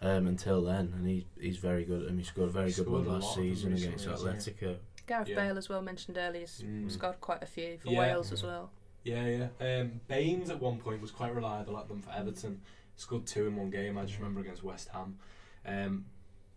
[0.00, 2.02] um, until then, and he he's very good.
[2.08, 4.32] And he scored a very good Scored one last lot of them season against recently,
[4.32, 4.76] hasn't Atletico.
[5.08, 5.36] Gareth Yeah.
[5.36, 6.90] Bale as well mentioned earlier s- Mm.
[6.90, 7.98] scored quite a few for Yeah.
[7.98, 8.70] Wales as well.
[9.04, 9.80] Yeah, yeah.
[9.80, 12.60] Um, Baines at one point was quite reliable at them for Everton.
[12.96, 13.96] Scored two in one game.
[13.98, 15.18] I just remember against West Ham.
[15.64, 16.06] Um,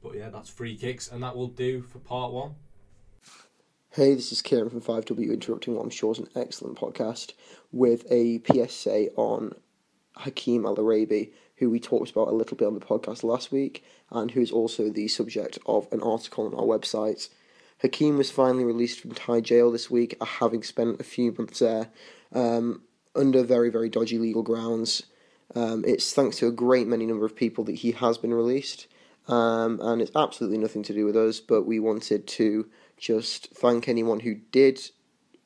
[0.04, 2.56] but yeah, that's free kicks, and that will do for part one.
[3.92, 7.34] Hey, this is Kieran from 5W interrupting what I'm sure is an excellent podcast
[7.72, 9.54] with a PSA on
[10.18, 13.84] Hakeem Al Araibi, who we talked about a little bit on the podcast last week,
[14.10, 17.30] and who is also the subject of an article on our website.
[17.82, 21.60] Hakeem was finally released from Thai jail this week, uh, having spent a few months
[21.60, 21.90] there
[22.34, 22.84] um,
[23.16, 25.04] under very, very dodgy legal grounds.
[25.56, 28.88] Um, it's thanks to a great many number of people that he has been released,
[29.28, 33.88] um, and it's absolutely nothing to do with us, but we wanted to just thank
[33.88, 34.80] anyone who did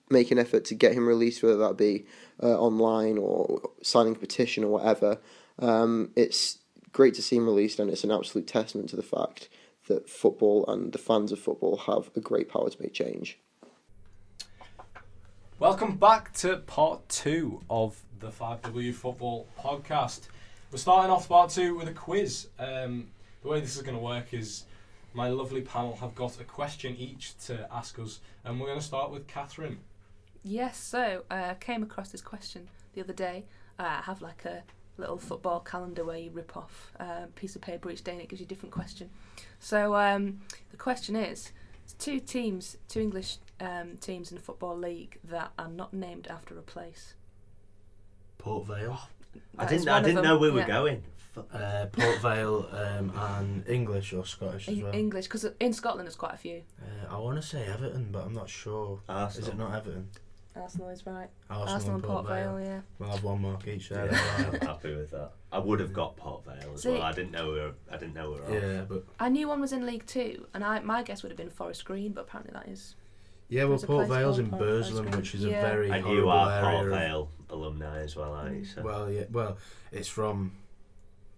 [0.10, 2.06] make an effort to get him released, whether that be
[2.43, 5.19] uh, online or signing a petition or whatever.
[5.58, 6.60] Um, it's
[6.91, 9.48] great to see him released, and it's an absolute testament to the fact
[9.88, 13.39] that football and the fans of football have a great power to make change.
[15.60, 20.28] Welcome back to part two of the 5W Football Podcast.
[20.71, 22.48] We're starting off part two with a quiz.
[22.60, 23.08] Um,
[23.41, 24.65] the way this is going to work is
[25.13, 28.86] my lovely panel have got a question each to ask us, and we're going to
[28.86, 29.80] start with Catherine.
[30.43, 33.45] Yes, so I uh, came across this question the other day.
[33.80, 34.63] Uh, I have like a
[34.97, 38.29] little football calendar where you rip off a piece of paper each day and it
[38.29, 39.10] gives you a different question.
[39.60, 41.51] So um, the question is
[41.99, 46.58] two teams, two English um, teams in the Football League that are not named after
[46.58, 47.13] a place.
[48.38, 48.99] Port Vale,
[49.58, 49.88] I didn't.
[49.88, 50.67] I didn't them, know we were yeah.
[50.67, 51.03] going.
[51.53, 54.95] Uh, Port Vale, um, and English or Scottish as well.
[54.95, 56.62] English, because in Scotland there's quite a few.
[56.79, 58.99] Uh, I want to say Everton, but I'm not sure.
[59.10, 59.47] Arsenal.
[59.47, 60.10] Is it not Everton?
[60.55, 61.29] Arsenal is right.
[61.49, 62.79] Arsenal, Arsenal and and Port Vale, yeah.
[62.99, 64.05] We'll have one mark each there.
[64.11, 65.31] Yeah, I'm happy with that.
[65.51, 67.01] I would have got Port Vale as See- well.
[67.01, 67.73] I didn't know we were.
[67.91, 68.45] I didn't know we were.
[68.45, 68.63] off.
[68.63, 71.37] yeah, but I knew one was in League Two, and I my guess would have
[71.37, 72.95] been Forest Green, but apparently that is.
[73.49, 75.59] yeah, well, Port Vale's in Port- Burslem, which is Yeah.
[75.59, 76.71] a very And you are area.
[76.71, 78.65] Port of- Vale alumni as well, aren't you?
[78.65, 78.81] So.
[78.81, 79.57] Well, yeah, well,
[79.91, 80.53] it's from,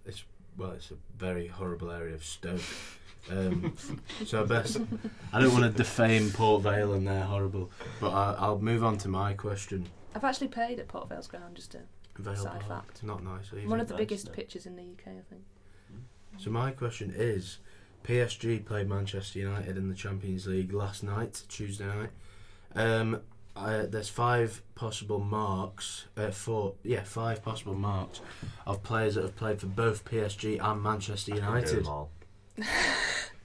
[0.06, 0.24] it's
[0.58, 2.62] well, it's a very horrible area of Stoke.
[3.32, 3.76] Um,
[4.26, 4.80] so I best,
[5.34, 8.98] I don't want to defame Port Vale and they're horrible, but I, I'll move on
[9.00, 9.88] to my question.
[10.16, 11.82] I've actually played at Port Vale's ground, just a
[12.18, 13.04] Vale Side Park, fact.
[13.04, 13.52] not nice.
[13.54, 13.68] Either.
[13.68, 14.34] one of the nice, biggest no.
[14.34, 15.42] pitches in the UK, I think.
[16.40, 17.58] So my question is,
[18.04, 22.10] PSG played Manchester United in the Champions League last night, Tuesday night.
[22.76, 23.22] Um,
[23.56, 28.22] I, there's five possible marks, uh, four, yeah, five possible marks
[28.68, 31.76] of players that have played for both PSG and Manchester I can do United.
[31.80, 32.12] them all.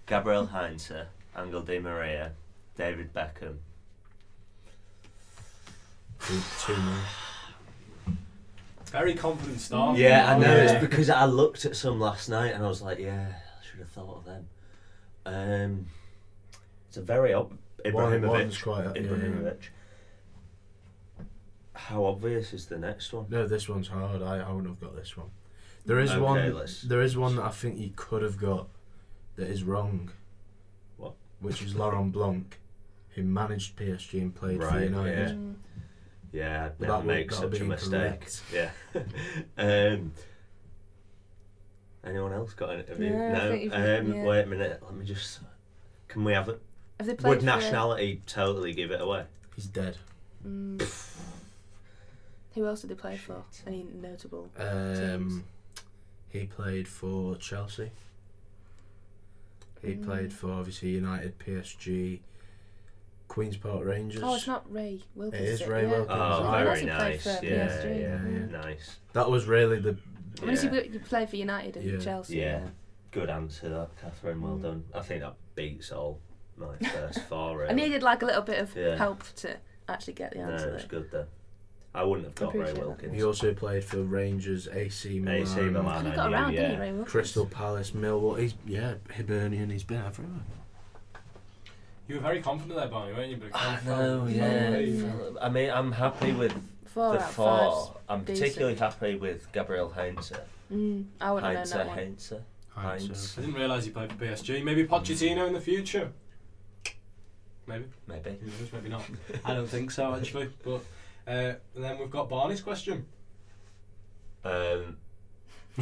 [0.06, 2.32] Gabriel Heinze, Angel Di Maria,
[2.76, 3.58] David Beckham.
[6.20, 8.16] Two, two more.
[8.86, 9.96] Very confident start.
[9.96, 10.46] Yeah, I know.
[10.54, 10.62] Yeah.
[10.72, 13.80] It's because I looked at some last night and I was like, yeah, I should
[13.80, 14.46] have thought of them.
[15.24, 15.86] Um,
[16.88, 17.56] it's a very ob-
[17.90, 18.94] One- one's Ibrahimovic.
[18.96, 19.02] yeah.
[19.02, 19.58] Ibrahimovic.
[21.74, 23.26] How obvious is the next one?
[23.30, 24.22] No, this one's hard.
[24.22, 25.28] I, I wouldn't have got this one.
[25.86, 26.54] There is Okay, one.
[26.54, 28.68] let's- There is one that I think you could have got
[29.36, 30.10] that is wrong.
[30.96, 31.14] What?
[31.40, 32.58] Which is Laurent Blanc,
[33.10, 35.28] who managed PSG and played for United.
[35.28, 35.34] Yeah.
[35.34, 35.54] Mm.
[36.32, 38.28] Yeah, I'd But never that make would- that would such a mistake.
[38.52, 38.70] Yeah.
[39.58, 40.12] um,
[42.04, 42.88] anyone else got it?
[42.88, 43.06] Have you?
[43.10, 43.50] Yeah, I no.
[43.50, 44.24] think you've- Um, yeah.
[44.24, 44.82] Wait a minute.
[44.82, 45.40] Let me just.
[46.08, 46.60] Can we have it?
[46.98, 49.24] Have they played Would for, nationality totally give it away?
[49.56, 49.96] He's dead.
[50.46, 50.82] Mm.
[52.54, 53.42] Who else did they play for?
[53.66, 54.48] Any notable?
[54.56, 54.98] Teams.
[55.14, 55.44] Um,
[56.28, 57.90] he played for Chelsea.
[59.82, 60.04] He Mm.
[60.04, 62.20] played for obviously United, PSG,
[63.28, 64.22] Queens Park Rangers.
[64.22, 65.42] Oh, it's not Ray Wilkins.
[65.42, 65.66] It is?
[65.66, 65.88] Ray yeah.
[65.90, 66.18] Wilkins.
[66.20, 67.22] Oh, Oh, very that's who played nice.
[67.22, 68.00] for Yeah, PSG.
[68.00, 68.50] yeah, Mm.
[68.50, 68.96] nice.
[69.14, 69.96] That was really the.
[70.40, 70.72] I mean, Yeah.
[70.72, 71.98] you, you played for United and Yeah.
[71.98, 72.36] Chelsea.
[72.38, 72.68] Yeah.
[73.10, 74.40] Good answer, that Catherine.
[74.40, 74.62] Well Mm.
[74.62, 74.84] done.
[74.94, 76.20] I think that beats all
[76.56, 77.58] my first four.
[77.58, 77.70] Really.
[77.70, 78.96] I needed like a little bit of Yeah.
[78.96, 79.56] help to
[79.88, 80.66] actually get the answer.
[80.66, 80.76] No, answer.
[80.76, 81.26] it's good though.
[81.94, 82.86] I wouldn't have got Ray Appreciate that.
[82.86, 83.14] Wilkins.
[83.14, 85.84] He also played for Rangers, AC Milan, AC Milan.
[85.84, 86.60] Kind of got knew, around, yeah.
[86.62, 87.10] didn't he, Ray Wilkins?
[87.12, 88.38] Crystal Palace, Millwall.
[88.38, 89.68] He's yeah, Hibernian.
[89.70, 90.40] He's been everywhere.
[92.08, 93.36] You were very confident there, Barney, weren't you?
[93.36, 94.78] But it I kind of know, felt- yeah.
[94.78, 95.12] Yeah.
[95.40, 96.52] I mean, I'm happy with
[96.86, 97.46] Four the out of four.
[97.94, 98.02] five.
[98.08, 98.38] I'm decent.
[98.40, 100.32] particularly happy with Gabriel Heinze.
[100.72, 101.98] Mm, I wouldn't have Heinze, known that one.
[101.98, 102.32] Heinze.
[102.70, 103.34] Heinz, Heinz.
[103.38, 104.64] I didn't realise he played for PSG.
[104.64, 106.10] Maybe Pochettino in the future.
[107.66, 107.84] Maybe.
[108.08, 108.30] Maybe.
[108.40, 108.72] Who knows?
[108.72, 109.02] Maybe not.
[109.44, 110.48] I don't think so, actually.
[110.64, 110.82] But
[111.26, 111.30] uh,
[111.74, 113.06] and then we've got Barney's question.
[114.44, 114.96] Um,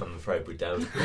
[0.00, 0.86] I'm afraid we don't.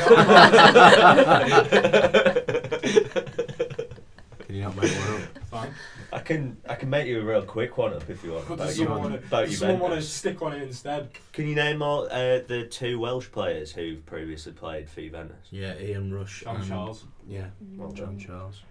[4.45, 5.43] Can you not make one up?
[5.49, 5.73] Fine.
[6.13, 8.47] I can I can make you a real quick one up if you want.
[8.47, 11.09] But does someone, wanna, does someone want to stick on it instead?
[11.33, 15.47] Can you name all uh, the two Welsh players who've previously played for Juventus?
[15.49, 16.41] Yeah, Ian Rush.
[16.43, 17.05] John and- Charles.
[17.27, 18.19] Yeah, Well John done.
[18.19, 18.61] Charles.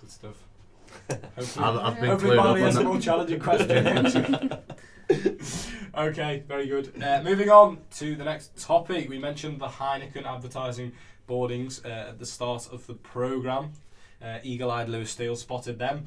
[0.00, 0.42] Good stuff.
[1.36, 4.52] Hopefully, I've, I've been hopefully clued Barney on has a more challenging question.
[5.96, 7.02] okay, very good.
[7.02, 9.08] Uh, moving on to the next topic.
[9.08, 10.92] We mentioned the Heineken advertising
[11.26, 13.72] boardings uh, at the start of the programme.
[14.22, 16.06] Uh, Eagle-eyed Lewis Steele spotted them.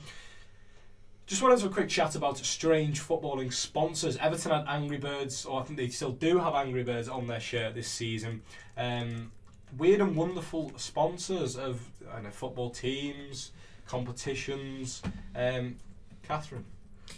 [1.28, 4.16] Just wanted to have a quick chat about strange footballing sponsors.
[4.18, 7.40] Everton had Angry Birds, or I think they still do have Angry Birds on their
[7.40, 8.44] shirt this season.
[8.78, 9.32] Um,
[9.78, 13.52] weird and wonderful sponsors of know, football teams,
[13.88, 15.02] competitions.
[15.36, 15.78] Um,
[16.24, 16.66] Catherine.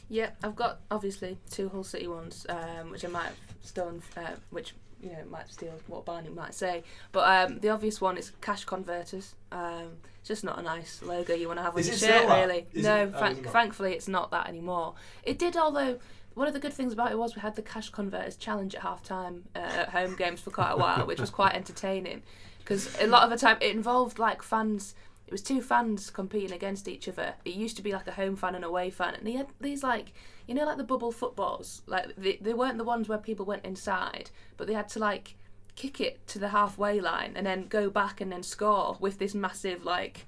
[0.10, 4.36] Yeah, I've got obviously two Hull City ones, um, which I might have stolen, uh,
[4.50, 6.84] which you know might steal what Barney might say.
[7.12, 9.36] But um, the obvious one is cash converters.
[9.52, 12.00] Um, it's just not a nice logo you want to have on Is your it
[12.00, 12.66] shirt, really.
[12.74, 13.14] Is no, it?
[13.16, 14.96] Oh, it thankfully it's not that anymore.
[15.24, 16.00] It did, although.
[16.34, 18.84] One of the good things about it was we had the cash converters challenge at
[18.84, 22.22] half time uh, at home games for quite a while, which was quite entertaining
[22.68, 24.94] because a lot of the time it involved like fans
[25.28, 27.36] it was two fans competing against each other.
[27.44, 29.84] It used to be like a home fan and away fan, and they had these
[29.84, 30.14] like
[30.48, 31.82] you know like the bubble footballs.
[31.86, 35.36] Like they, they weren't the ones where people went inside, but they had to like
[35.76, 39.36] kick it to the halfway line and then go back and then score with this
[39.36, 40.26] massive like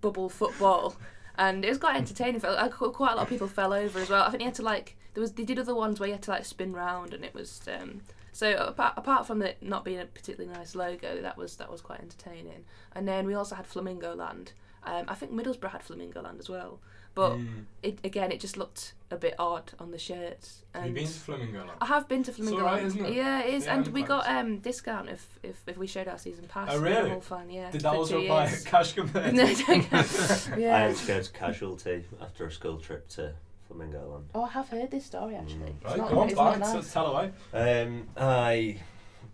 [0.00, 0.94] bubble football.
[1.36, 2.44] And it was quite entertaining.
[2.44, 4.22] Uh, quite a lot of people fell over as well.
[4.22, 6.22] I think they had to like there was they did other ones where you had
[6.24, 8.02] to like spin round, and it was um,
[8.34, 11.80] so apart, apart from it not being a particularly nice logo, that was that was
[11.80, 12.64] quite entertaining.
[12.94, 14.52] And then we also had Flamingo Land.
[14.86, 16.78] Um, I think Middlesbrough had Flamingo Land as well,
[17.14, 17.64] but Mm.
[17.82, 20.64] it again it just looked a bit odd on the shirts.
[20.74, 21.70] Have you And been to Flamingo Land?
[21.80, 22.86] I have been to Flamingo alright, Land.
[22.88, 23.14] isn't it?
[23.14, 26.06] Yeah, it is, Yeah, and I'm we got um discount if, if if we showed
[26.08, 26.68] our season pass.
[26.70, 27.10] Oh, for the really?
[27.10, 27.70] Hull fan, yeah.
[27.70, 28.64] Did that for also two apply years.
[28.64, 29.32] cash converter?
[29.40, 29.88] no, don't.
[29.92, 30.78] I yeah.
[30.88, 33.32] had to go to casualty after a school trip to
[33.68, 34.24] Flamingo Land.
[34.34, 35.70] Oh, I have heard this story actually.
[35.70, 35.74] Mm.
[35.76, 36.28] It's Right, not- go on,
[36.60, 36.92] back, so nice.
[36.92, 37.30] tell away.
[37.52, 38.76] Um, I,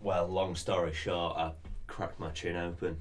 [0.01, 1.51] well, long story short, I
[1.87, 2.97] cracked my chin open.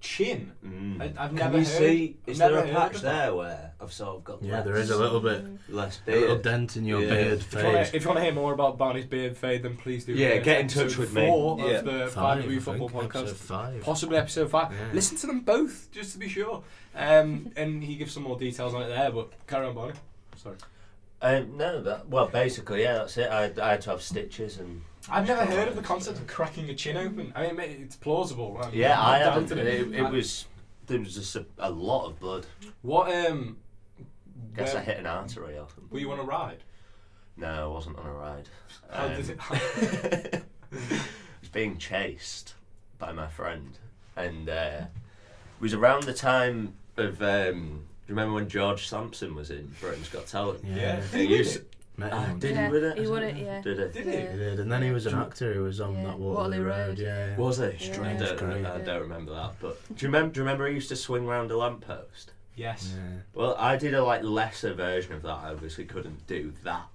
[0.00, 0.52] Chin.
[0.62, 1.00] Mm.
[1.00, 2.16] I- I've Can never you heard- see?
[2.26, 3.22] Is there a patch of that.
[3.22, 5.46] there where I've sort of got Yeah, less, there is a little bit.
[5.70, 7.08] less A little dent in your Yeah.
[7.08, 7.94] beard If you, wanna, fade.
[7.94, 10.12] if you want to hear more about Barney's beard fade, then please do.
[10.12, 11.26] Yeah, get in touch episode with me.
[11.26, 11.64] four Yeah.
[11.78, 13.20] of the Five, Five Football Podcast.
[13.20, 13.80] episode five.
[13.80, 14.72] Possibly episode five.
[14.72, 14.78] Yeah.
[14.92, 16.62] Listen to them both, just to be sure.
[16.94, 19.94] Um, and he gives some more details on it there, but carry on, Barney.
[20.36, 20.56] Sorry.
[21.24, 23.30] Um, no, that, well, basically, yeah, that's it.
[23.30, 24.82] I, I had to have stitches and.
[25.10, 27.32] I've never heard of the concept of cracking a chin open.
[27.34, 28.58] I mean, it's plausible.
[28.60, 29.48] I'm- Yeah, I haven't.
[29.48, 30.44] doubting It, it was.
[30.86, 32.44] There was just a, a lot of blood.
[32.82, 33.56] What um?
[34.54, 35.88] Guess where- I hit an artery or something.
[35.90, 36.62] Were you on a ride?
[37.38, 38.48] No, I wasn't on a ride.
[38.92, 39.38] How Um, did it?
[39.50, 40.42] I
[41.40, 42.54] was being chased
[42.98, 43.78] by my friend,
[44.14, 47.22] and uh, it was around the time of.
[47.22, 50.60] Um, do you remember when George Sampson was in Britain's Got Talent?
[50.64, 50.96] Yeah.
[50.96, 51.62] And he used-
[51.96, 52.38] Met Ah, him.
[52.40, 52.98] did Yeah, he win it?
[52.98, 53.60] he won it, yeah.
[53.62, 54.02] Did he?
[54.02, 54.12] Did he?
[54.24, 54.32] Yeah.
[54.32, 56.64] He did, and then he was an actor who was on Yeah, that Waterloo, Waterloo
[56.64, 56.88] Road.
[56.88, 56.98] Road.
[56.98, 57.36] Yeah, yeah.
[57.36, 57.62] Was he?
[57.64, 58.02] Yeah.
[58.02, 58.66] I, don't, Great.
[58.66, 60.32] I don't remember that, but do you remember?
[60.34, 62.32] Do you remember he used to swing round a lamppost?
[62.56, 62.94] Yes.
[62.96, 63.20] Yeah.
[63.32, 65.38] Well, I did a like lesser version of that.
[65.44, 66.86] I obviously couldn't do that,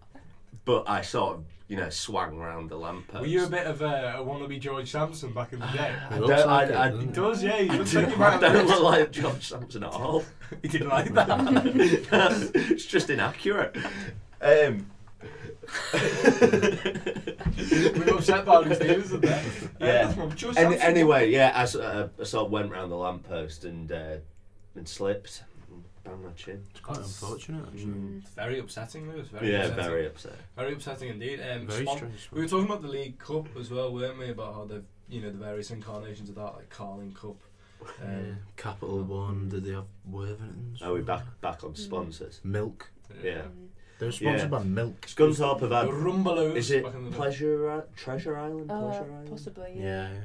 [0.66, 3.22] but I sort of you know swung round the lamppost.
[3.22, 5.96] Were you a bit of a, a wannabe George Sampson back in the day?
[6.10, 7.14] I It looks don't- like I- I- it, doesn't He it?
[7.14, 7.58] does, yeah.
[7.62, 10.24] He I looks do- like you I don't look like George Sampson at all.
[10.64, 11.30] He didn't like that.
[12.56, 13.78] it's just inaccurate.
[14.42, 14.88] Um,
[15.94, 16.00] we
[18.00, 19.44] were upset Barney Stevens in there.
[19.80, 20.14] Yeah.
[20.18, 23.92] Uh, Any, anyway, yeah, I, s- uh, I sort of went round the lamppost and
[23.92, 24.16] uh,
[24.76, 25.44] and slipped,
[26.12, 26.64] and banged my chin.
[26.72, 27.86] It's quite unfortunate, actually.
[27.94, 28.28] Mm.
[28.36, 29.28] Very upsetting, Lewis.
[29.30, 29.86] Very yeah, upsetting.
[29.86, 30.34] very upset.
[30.56, 31.40] Very upsetting indeed.
[31.42, 32.30] Um, Very spon- strange.
[32.32, 34.30] we were talking about the League Cup as well, weren't we?
[34.30, 37.38] About how the you know the various incarnations of that, like Carling Cup.
[38.02, 38.08] Yeah.
[38.08, 39.50] Um, Capital One.
[39.50, 40.82] Did they have Worthingtons?
[40.82, 42.42] Are we back back on sponsors?
[42.44, 42.92] Milk.
[43.24, 43.44] Yeah.
[43.44, 43.68] Mm.
[44.00, 44.58] They're sponsored Yeah.
[44.60, 45.02] by Milk.
[45.08, 45.88] Scunthorpe have The had.
[45.90, 46.56] Rumbelows.
[46.56, 47.16] Is it back in the day.
[47.18, 48.72] Pleasure Treasure Island?
[48.72, 49.30] Uh, Pleasure Island.
[49.30, 50.10] possibly, yeah.
[50.14, 50.20] Yeah.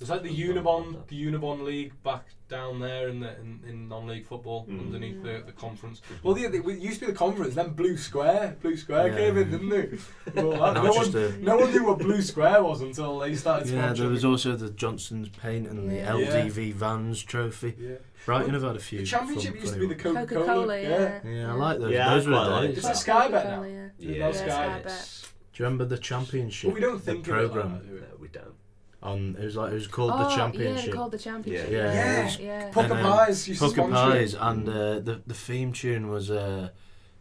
[0.00, 0.06] Yeah.
[0.06, 4.26] There's like the Unibond, the Unibond League back down there in the in, in non-league
[4.26, 4.80] football Mm.
[4.80, 6.00] underneath the, the conference.
[6.22, 7.54] Well, yeah, it used to be the conference.
[7.54, 9.16] Then Blue Square, Blue Square Yeah.
[9.16, 9.98] came in, didn't they?
[10.42, 13.68] Well, that- no, one, a- no one knew what Blue Square was until they started.
[13.68, 16.12] Yeah, there was also the Johnstone's Paint and the Yeah.
[16.12, 17.74] LDV Vans Trophy.
[17.78, 17.94] Yeah.
[18.26, 18.98] Brighton have had a few.
[19.00, 20.54] The championship used to be the funny Coca Coca Cola.
[20.62, 21.20] Cola, yeah.
[21.24, 21.92] Yeah, I like those.
[21.92, 22.78] Yeah, those were quite the like days.
[22.78, 23.62] Is Well, it Sky Bet now?
[23.62, 23.88] yeah.
[23.98, 25.30] Yeah, Yeah, Sky Sky it's- Bet.
[25.52, 26.70] Do you remember the championship?
[26.70, 28.00] But we don't think the of it like that, do we?
[28.00, 28.54] No, we don't.
[29.02, 29.36] On.
[29.40, 30.86] It was like it was called oh, the Yeah, championship.
[30.86, 31.70] they called the championship.
[31.70, 31.92] Yeah.
[31.92, 32.36] Yeah, Yeah.
[32.40, 32.70] yeah.
[32.70, 34.12] Pukka And, um, Pies used to Pukka sponsor it.
[34.12, 36.68] Pies, and uh, the the theme tune was uh,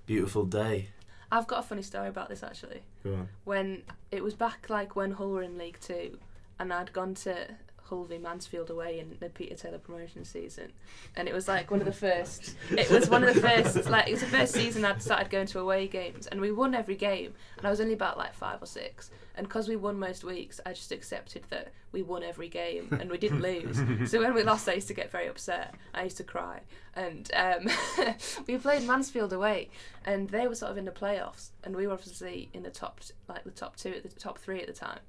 [0.06, 0.90] "Beautiful Day."
[1.32, 2.82] I've got a funny story about this actually.
[3.04, 3.30] Go on.
[3.46, 6.18] When it was back like when Hull were in League Two,
[6.60, 7.48] and I'd gone to
[7.84, 10.74] Hull v Mansfield away in the Peter Taylor promotion season,
[11.16, 12.56] and it was like one of the first.
[12.72, 13.90] It was one of the first.
[13.90, 16.76] Like it was the first season I'd started going to away games, and we won
[16.76, 17.34] every game.
[17.58, 19.10] And I was only about like five or six,
[19.40, 23.10] and because we won most weeks, I just accepted that we won every game and
[23.10, 24.12] we didn't lose.
[24.12, 25.76] so when we lost, I used to get very upset.
[25.94, 26.60] I used to cry,
[26.94, 27.70] and um,
[28.48, 29.70] we played Mansfield away,
[30.04, 33.00] and they were sort of in the playoffs, and we were obviously in the top,
[33.30, 35.00] like the top two, at the top three at the time,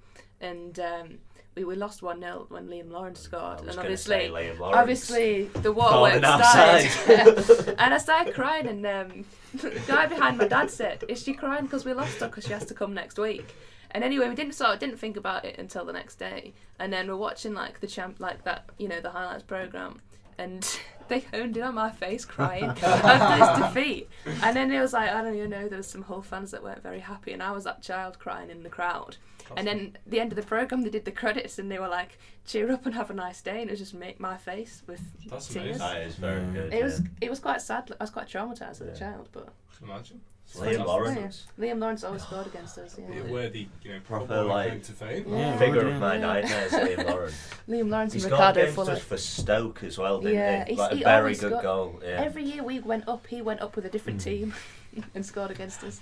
[0.41, 0.79] and.
[0.79, 1.19] Um,
[1.57, 3.61] we, we lost 1 0 when Liam Lawrence I scored.
[3.67, 6.89] was And obviously, say Liam obviously the Falling waterworks outside.
[6.89, 7.69] started.
[7.81, 9.25] and I started crying, and um,
[9.55, 12.53] the guy behind my dad said, "Is she crying because we lost her because she
[12.53, 13.53] has to come next week?"
[13.93, 16.93] And anyway, we didn't sort of didn't think about it until the next day, and
[16.93, 20.01] then we're watching like the champ, like that, you know, the highlights program,
[20.39, 20.79] and
[21.09, 24.09] they honed in on my face crying after this defeat.
[24.43, 26.63] And then it was like, I don't even know, there was some Hull fans that
[26.63, 29.17] weren't very happy, and I was that child crying in the crowd.
[29.57, 32.19] And then the end of the program, they did the credits, and they were like,
[32.47, 35.01] "Cheer up and have a nice day," and it was just make my face with
[35.29, 35.65] That's tears.
[35.65, 35.79] amazing.
[35.79, 36.73] That is very good.
[36.73, 37.91] It was it was quite sad.
[37.99, 39.49] I was quite traumatized as a child, but
[39.83, 40.21] Imagine.
[40.57, 41.47] Liam Lawrence.
[41.59, 42.97] Liam Lawrence always scored against us.
[42.99, 43.15] Yeah.
[43.15, 45.25] Yeah, worthy, you know, Proper, footballer like- to fame.
[45.29, 45.57] Yeah.
[45.59, 45.95] Figure Yeah.
[45.95, 47.35] of my nightmares, Liam Lawrence.
[47.69, 48.93] Liam Lawrence He and scored Ricardo against Fuller.
[48.93, 50.71] us for Stoke as well, didn't Yeah, he?
[50.75, 52.01] he's- Like a very good got- goal.
[52.03, 52.23] Yeah.
[52.25, 54.25] Every year we went up, he went up with a different Mm.
[54.25, 54.55] team
[55.15, 56.01] and scored against us.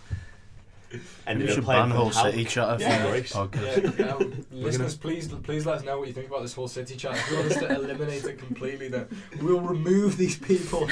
[1.26, 3.04] Ended we should ban for Hull Hal- City chat Yeah.
[3.04, 3.98] for this podcast.
[3.98, 6.96] Yeah, um, listeners, please, please let us know what you think about this whole city
[6.96, 7.14] chat.
[7.14, 9.06] If you want us to eliminate it completely, then
[9.42, 10.88] we'll remove these people.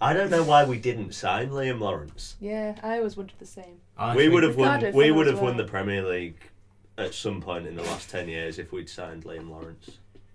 [0.00, 2.36] I don't know why we didn't sign Liam Lawrence.
[2.40, 3.80] Yeah, I always wondered the same.
[3.96, 4.68] I we think- would have won.
[4.76, 5.64] Ricardo We Fuller would as have won well.
[5.66, 6.36] the Premier League
[6.96, 9.90] at some point in the last ten years if we'd signed Liam Lawrence.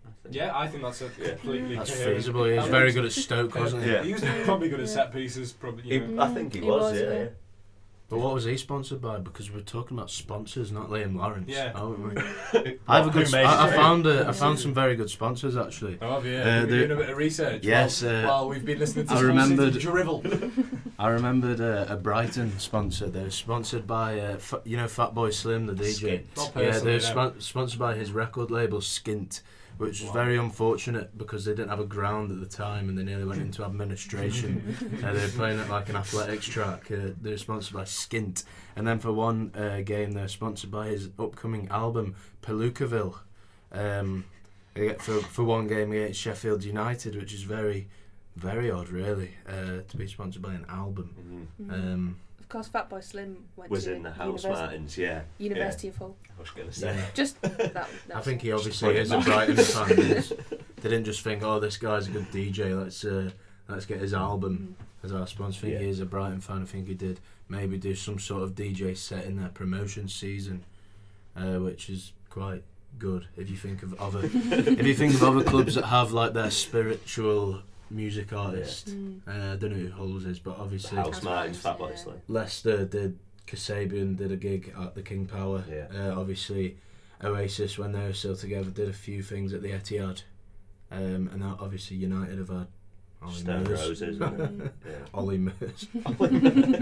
[0.05, 0.35] I think.
[0.35, 1.29] Yeah, I think that's a Yeah.
[1.29, 2.43] completely That's coherent- feasible.
[2.45, 3.91] He was very good at Stoke, wasn't he?
[3.91, 4.03] Yeah.
[4.03, 5.53] He was probably good at set pieces.
[5.53, 6.21] Probably, He, you know.
[6.23, 6.91] I think he, He was.
[6.93, 7.13] was, yeah.
[7.13, 7.25] yeah.
[8.09, 8.17] Yeah.
[8.17, 9.17] But what was he sponsored by?
[9.19, 11.49] Because we're talking about sponsors, not Liam Lawrence.
[11.49, 11.71] Yeah.
[11.73, 11.99] aren't
[12.53, 12.79] we?
[12.87, 13.31] I have a Who good.
[13.31, 13.75] made sp- I, I it?
[13.75, 14.05] found.
[14.07, 15.97] A, I found some very good sponsors actually.
[16.01, 16.37] Oh, have you?
[16.37, 17.63] Uh, Have you the- been doing a bit of research?
[17.63, 20.23] Yes, While, uh, while we've been listening to I Hull remembered- drivel.
[20.99, 23.07] I remembered a, a Brighton sponsor.
[23.09, 26.23] They were sponsored by, uh, F- you know, Fatboy Slim, the DJ.
[26.23, 26.37] Skint.
[26.37, 26.99] Not Yeah, personally, they were no.
[26.99, 29.41] spon- sponsored by his record label Skint,
[29.77, 30.13] which was Wow.
[30.13, 33.41] very unfortunate because they didn't have a ground at the time and they nearly went
[33.41, 34.75] into administration.
[35.03, 36.91] uh, they were playing at like an athletics track.
[36.91, 38.43] Uh, they were sponsored by Skint,
[38.75, 43.15] and then for one uh, game they were sponsored by his upcoming album Palookaville.
[43.71, 44.25] Um,
[44.99, 47.87] for for one game against Sheffield United, which is very,
[48.35, 51.47] very odd, really, uh, to be sponsored by an album.
[51.61, 51.67] Mhm.
[51.67, 51.73] Mm.
[51.93, 52.15] Um,
[52.55, 54.97] of course, Fatboy Slim went Was to in the House University, Martins.
[54.97, 55.21] Yeah.
[55.39, 56.15] University of Hull.
[56.37, 56.95] I was gonna say.
[56.95, 57.05] yeah.
[57.13, 57.73] Just that.
[57.73, 59.19] that I think he obviously plug it is a.
[59.19, 59.89] Brighton fan.
[59.95, 60.21] They
[60.81, 62.77] They didn't just think, oh, this guy's a good DJ.
[62.79, 63.31] Let's uh,
[63.67, 65.05] let's get his album Mm.
[65.05, 65.59] as our sponsor.
[65.59, 65.79] I think Yeah.
[65.85, 66.61] he is a Brighton fan.
[66.61, 70.63] I think he did maybe do some sort of DJ set in their promotion season,
[71.35, 72.63] uh, which is quite
[72.99, 73.27] good.
[73.37, 76.51] If you think of other, if you think of other clubs that have like their
[76.51, 79.19] spiritual music artist, Mm.
[79.27, 82.03] uh, I don't know who Hulls is, but obviously House House Martins, Martins, Fatboy.
[82.03, 82.21] Slim.
[82.27, 83.19] Leicester did.
[83.45, 85.63] Kasabian did a gig at the King Power.
[85.69, 85.87] Yeah.
[85.93, 86.77] Uh, obviously,
[87.23, 90.23] Oasis when they were still together did a few things at the Etihad,
[90.91, 92.67] um, and now obviously United have had
[93.21, 93.79] Ollie Stone Murs.
[93.89, 94.19] Roses.
[94.87, 94.95] Yeah.
[95.13, 95.87] Ollie Murs.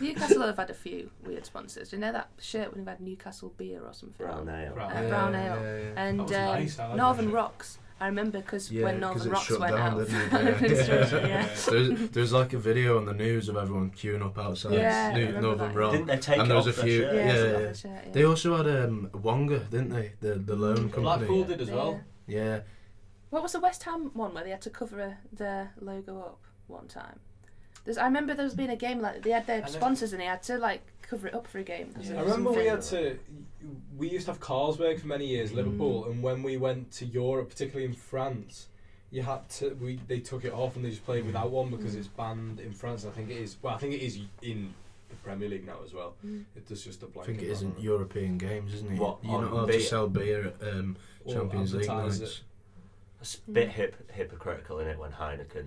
[0.00, 1.90] Newcastle have had a few weird sponsors.
[1.90, 4.24] Do you know that shirt when we've had Newcastle beer or something?
[4.26, 4.74] Brown ale.
[4.74, 5.08] Brown Uh, ale.
[5.08, 5.92] brown ale.
[5.96, 7.34] And That was um, nice, I like Northern that.
[7.34, 7.78] Rocks.
[8.00, 10.26] I remember because Yeah, when 'cause Northern it Rocks shut went down, out didn't it?
[10.26, 10.48] of Yeah.
[10.48, 11.48] administration, yeah.
[11.70, 15.16] There's, there's like a video on the news of everyone queuing up outside Yeah, I
[15.16, 15.76] New, Northern that.
[15.76, 15.92] Rock.
[15.92, 17.14] Didn't they take and it there was off a few- shirt?
[17.14, 17.72] Yeah, Yeah, yeah.
[17.72, 18.12] shirt, yeah.
[18.12, 20.12] They also had um, Wonga, didn't they?
[20.20, 21.02] The the loan company.
[21.02, 22.00] Blackpool did as well.
[22.26, 22.60] Yeah,
[23.30, 26.40] What was the West Ham one where they had to cover uh, their logo up
[26.66, 27.20] one time?
[27.84, 29.66] There's, I remember there was been a game like they had their I know.
[29.66, 31.92] sponsors and they had to like cover it up for a game.
[31.92, 33.18] 'cause I remember we had to.
[33.96, 35.56] We used to have Carlsberg for many years, Mm.
[35.56, 38.68] Liverpool, and when we went to Europe, particularly in France,
[39.10, 39.74] you had to.
[39.80, 41.98] We they took it off and they just played without one because Mm.
[41.98, 43.04] it's banned in France.
[43.04, 43.56] I think it is.
[43.62, 44.74] Well, I think it is in
[45.10, 46.14] the Premier League now as well.
[46.24, 46.44] Mm.
[46.56, 47.26] It does just a I blanket.
[47.32, 48.98] think it ban isn't on European games, isn't it?
[48.98, 49.78] What, You're not allowed beer?
[49.80, 50.96] to sell beer at um,
[51.28, 52.32] Champions League advertise nights.
[52.32, 52.40] it.
[53.20, 55.66] It's a bit hip, hypocritical in it when Heineken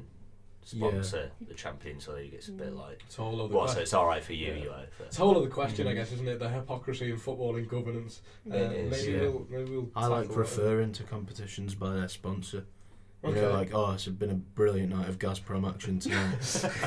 [0.74, 0.89] Yeah.
[0.89, 2.34] sponsor the Champions League.
[2.34, 2.80] It's a bit Mm.
[2.80, 3.70] like, It's a whole other what?
[3.70, 4.55] So it's all right for you, Yeah.
[4.59, 4.84] you know.
[5.05, 5.95] It's a whole other question, I Mm.
[5.95, 6.39] guess, isn't it?
[6.39, 8.22] The hypocrisy in football and governance.
[8.51, 9.22] Uh, It is, maybe yeah.
[9.24, 9.89] we'll maybe we'll.
[9.95, 12.65] I like referring to competitions by their sponsor.
[13.24, 13.41] You Okay.
[13.41, 16.38] know, like, oh, it's been a brilliant night of Gazprom action tonight.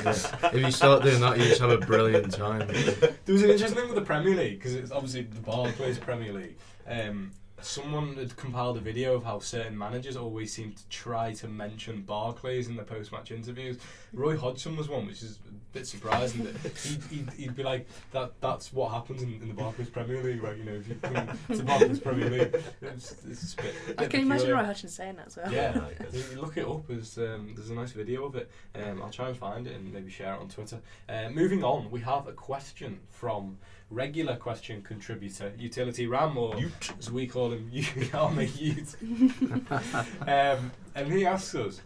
[0.05, 0.51] Yeah.
[0.53, 2.69] If you start doing that, you just have a brilliant time.
[2.69, 6.33] There was an interesting thing with the Premier League because it's obviously the Barclays Premier
[6.33, 6.57] League.
[6.87, 11.49] Um, someone had compiled a video of how certain managers always seem to try to
[11.49, 13.79] mention Barclays in the post-match interviews.
[14.13, 16.45] Roy Hodgson was one, which is a bit surprising.
[16.45, 20.23] that he'd, he'd, he'd be like, "That that's what happens in, in the Barclays Premier
[20.23, 20.57] League, right?
[20.57, 23.91] You know, if you come to the Barclays Premier League, it's, it's a bit, a
[23.91, 24.51] I bit can imagine.
[24.51, 25.53] Roy Hodgson saying that as well.
[25.53, 26.87] Yeah, No, it you you look it up.
[26.89, 28.51] There's um, there's a nice video of it.
[28.75, 30.81] Um, I'll try and find it and maybe share it on Twitter.
[31.09, 33.59] Uh, moving on, we have a question from
[33.91, 36.57] regular question contributor Utility Ram, or
[36.99, 38.95] as we call him, Yama Ute.
[40.27, 41.81] um, and he asks us.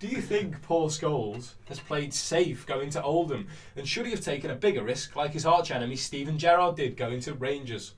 [0.00, 4.20] Do you think Paul Scholes has played safe going to Oldham, and should he have
[4.20, 7.94] taken a bigger risk like his arch enemy Steven Gerrard did going to Rangers?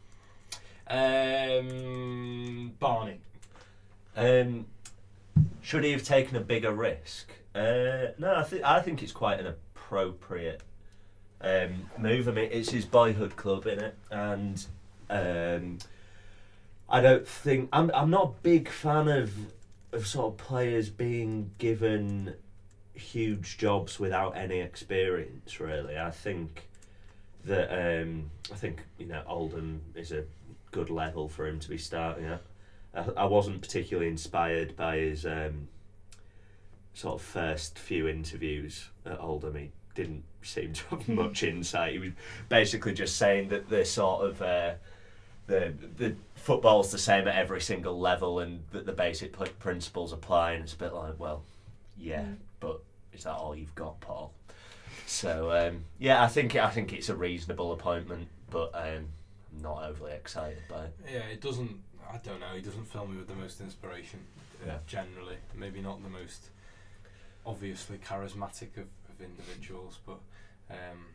[0.89, 3.19] Um, Barney.
[4.15, 4.67] Um,
[5.63, 7.33] should he have taken a bigger risk?
[7.55, 10.63] Uh, no, I think I think it's quite an appropriate
[11.47, 12.29] um, move.
[12.29, 14.65] I mean, it's his boyhood club in it, and
[15.09, 15.79] um,
[16.89, 17.91] I don't think I'm.
[17.95, 19.33] I'm not a big fan of
[19.93, 22.35] of sort of players being given
[22.95, 25.61] huge jobs without any experience.
[25.61, 26.69] Really, I think
[27.45, 30.25] that um, I think you know Oldham is a
[30.73, 32.43] good level for him to be starting at.
[32.95, 35.69] I, I wasn't particularly inspired by his um,
[36.95, 39.55] sort of first few interviews at Oldham.
[39.55, 41.93] He didn't seem to have much insight.
[41.95, 42.13] He was
[42.49, 44.75] basically just saying that the sort of uh,
[45.49, 50.13] the the football's the same at every single level, and that the basic pl- principles
[50.13, 50.53] apply.
[50.53, 51.43] And it's a bit like, well,
[51.99, 52.37] yeah, Mm.
[52.61, 52.81] but
[53.13, 54.33] is that all you've got, Paul?
[55.07, 59.09] So um, yeah, I think I think it's a reasonable appointment, but um,
[59.57, 60.95] I'm not overly excited by it.
[61.13, 61.81] Yeah, it doesn't.
[62.13, 62.55] I don't know.
[62.55, 64.21] He doesn't fill me with the most inspiration.
[64.63, 64.79] uh, Yeah.
[64.87, 66.51] Generally, maybe not the most
[67.45, 68.85] obviously charismatic of,
[69.19, 70.19] of individuals, but
[70.71, 71.07] um,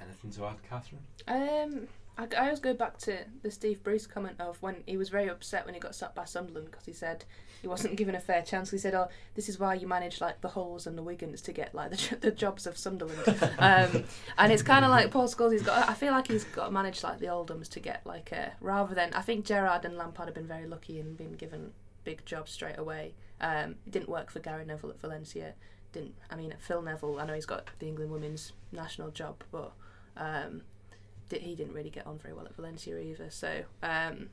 [0.00, 1.02] anything to add, Catherine?
[1.28, 1.88] Um,
[2.18, 5.28] I, I always go back to the Steve Bruce comment of when he was very
[5.28, 7.24] upset when he got sacked by Sunderland because he said
[7.62, 8.70] he wasn't given a fair chance.
[8.70, 11.52] He said, "Oh, this is why you manage like the Hulls and the Wigans to
[11.52, 13.26] get like the, the jobs of Sunderland."
[13.58, 14.04] um,
[14.38, 15.52] and it's kind of like Paul Scholes.
[15.52, 15.88] He's got.
[15.88, 18.94] I feel like he's got to manage like the Oldhams to get like a rather
[18.94, 19.12] than.
[19.14, 21.72] I think Gerrard and Lampard have been very lucky and been given
[22.04, 23.14] big jobs straight away.
[23.40, 25.54] Um, it didn't work for Gary Neville at Valencia.
[25.92, 26.14] Didn't.
[26.30, 27.20] I mean, Phil Neville.
[27.20, 29.72] I know he's got the England women's national job, but.
[30.16, 30.62] Um,
[31.32, 33.30] di- he didn't really get on very well at Valencia either.
[33.30, 34.28] So um,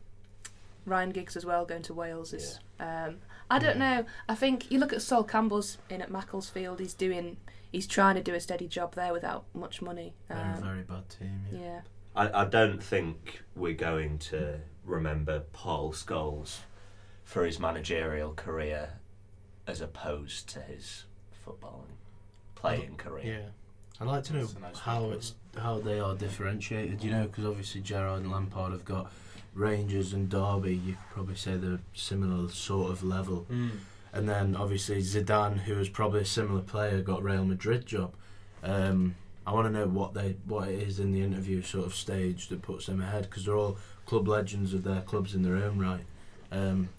[0.85, 2.59] Ryan Giggs as well going to Wales is.
[2.79, 3.17] Um,
[3.49, 4.05] I don't know.
[4.27, 6.79] I think you look at Sol Campbell's in at Macclesfield.
[6.79, 7.37] He's doing.
[7.71, 10.13] He's trying to do a steady job there without much money.
[10.29, 11.41] Um, a very bad team.
[11.51, 11.59] Yeah.
[11.59, 11.81] yeah.
[12.15, 16.59] I, I don't think we're going to remember Paul Scholes
[17.23, 18.93] for his managerial career
[19.67, 21.05] as opposed to his
[21.45, 21.89] footballing
[22.55, 23.25] playing career.
[23.25, 23.49] Yeah.
[24.01, 27.03] I'd like to know That's a nice how way to it's how they are differentiated.
[27.03, 29.11] You know, because obviously Gerrard and Lampard have got
[29.53, 30.75] Rangers and Derby.
[30.75, 33.45] You could probably say they're similar sort of level.
[34.11, 38.13] And then obviously Zidane, who was probably a similar player, got Real Madrid job.
[38.63, 39.15] Um,
[39.45, 42.47] I want to know what they what it is in the interview sort of stage
[42.49, 45.79] that puts them ahead because they're all club legends of their clubs in their own
[45.79, 46.05] right.
[46.51, 46.89] Um,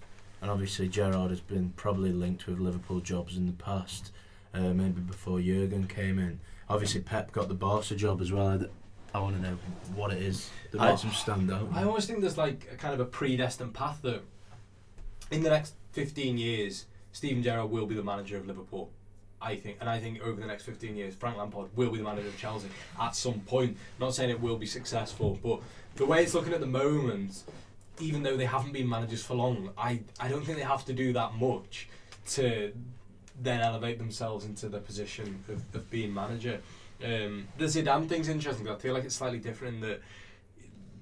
[0.43, 4.11] and obviously Gerrard has been probably linked with Liverpool jobs in the past,
[4.55, 6.40] uh, maybe before Jurgen came in.
[6.68, 8.64] Obviously Pep got the Barca job as well.
[9.12, 9.59] I want to know
[9.94, 11.68] what it is that I- makes him stand out.
[11.72, 14.22] I always think there's like a kind of a predestined path that
[15.30, 18.90] in the next 15 years, Steven Gerrard will be the manager of Liverpool.
[19.42, 22.05] I think, and I think over the next 15 years, Frank Lampard will be the
[22.05, 22.68] manager of Chelsea
[23.01, 23.76] at some point.
[23.98, 25.61] Not saying it will be successful, but
[25.96, 27.42] the way it's looking at the moment,
[27.98, 30.92] even though they haven't been managers for long, I, I don't think they have to
[30.92, 31.88] do that much
[32.32, 32.72] to
[33.43, 36.61] then elevate themselves into the position of, of being manager.
[37.05, 38.66] Um, the Zidane thing's interesting.
[38.66, 40.03] 'cause I feel like it's slightly different in that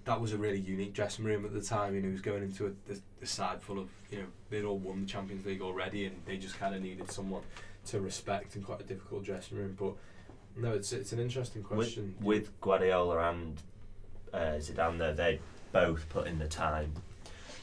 [0.05, 1.95] that was a really unique dressing room at the time.
[1.95, 4.65] You know, he was going into a, a, a side full of you know they'd
[4.65, 7.43] all won the Champions League already, and they just kind of needed someone
[7.87, 9.77] to respect in quite a difficult dressing room.
[9.79, 9.95] But
[10.57, 12.15] no, it's it's an interesting question.
[12.21, 13.61] With, with Guardiola and
[14.33, 15.41] uh, Zidane, there, they
[15.73, 16.93] both put in the time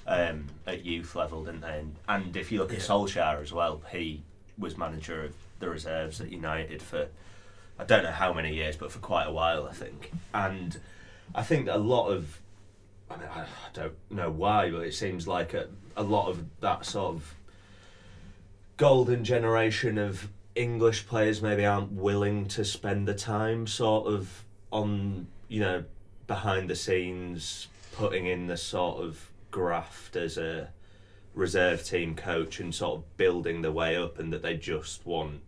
[0.05, 1.79] um, at youth level, didn't they?
[1.79, 2.85] And, and if you look at Yeah.
[2.85, 4.21] Solskjaer as well, he
[4.57, 7.07] was manager of the reserves at United for
[7.77, 10.11] I don't know how many years, but for quite a while, I think.
[10.33, 10.79] And
[11.33, 12.39] I think a lot of
[13.09, 16.85] I, mean, I don't know why, but it seems like a, a lot of that
[16.85, 17.35] sort of
[18.77, 25.27] golden generation of English players maybe aren't willing to spend the time sort of on,
[25.47, 25.83] you know,
[26.27, 30.69] behind the scenes, putting in the sort of graft as a
[31.35, 35.41] reserve team coach and sort of building the way up and that they just want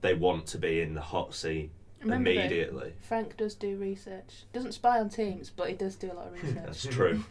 [0.00, 1.70] they want to be in the hot seat
[2.00, 2.92] Remember though, immediately.
[3.00, 4.44] Frank does do research.
[4.52, 6.64] Doesn't spy on teams, but he does do a lot of research.
[6.64, 7.24] That's true.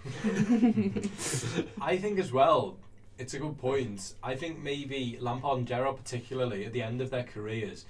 [1.82, 2.78] I think as well,
[3.18, 4.14] it's a good point.
[4.22, 7.86] I think maybe Lampard and Gerrard, particularly at the end of their careers,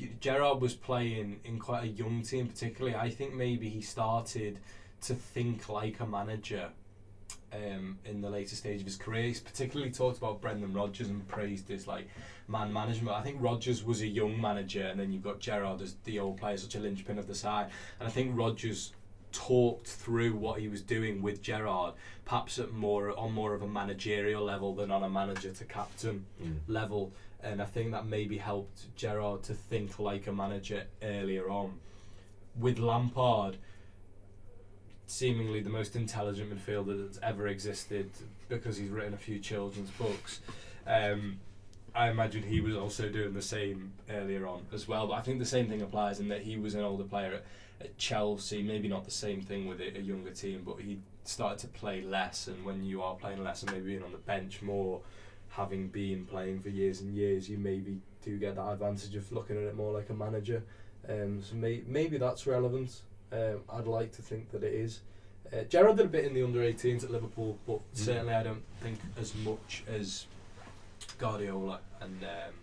[0.00, 2.96] y- Gerrard was playing in quite a young team, particularly.
[2.96, 4.60] I think maybe he started
[5.02, 6.68] to think like a manager
[7.54, 9.24] um, in the later stage of his career.
[9.24, 12.08] He's particularly talked about Brendan Rodgers and praised his like
[12.48, 13.16] man management.
[13.16, 16.38] I think Rodgers was a young manager, and then you've got Gerrard as the old
[16.38, 17.70] player, such a linchpin of the side.
[18.00, 18.92] And I think Rodgers
[19.32, 21.94] talked through what he was doing with Gerrard,
[22.24, 26.24] perhaps at more on more of a managerial level than on a manager to captain
[26.42, 26.58] Mm.
[26.68, 27.12] level.
[27.42, 31.80] And I think that maybe helped Gerrard to think like a manager earlier on.
[32.56, 33.58] With Lampard,
[35.14, 38.10] seemingly the most intelligent midfielder that's ever existed
[38.48, 40.40] because he's written a few children's books.
[40.88, 41.38] Um,
[41.94, 45.06] I imagine he was also doing the same earlier on as well.
[45.06, 47.44] But I think the same thing applies in that he was an older player at,
[47.80, 48.60] at Chelsea.
[48.64, 52.02] Maybe not the same thing with a, a younger team, but he started to play
[52.02, 52.48] less.
[52.48, 55.00] And when you are playing less and maybe being on the bench more,
[55.50, 59.56] having been playing for years and years, you maybe do get that advantage of looking
[59.56, 60.64] at it more like a manager.
[61.08, 63.02] Um, so may, maybe that's relevant.
[63.34, 65.00] Um, I'd like to think that it is.
[65.52, 68.62] Uh, Gerrard did a bit in the under 18s at Liverpool, but certainly I don't
[68.80, 70.26] think as much as
[71.18, 72.54] Guardiola and um,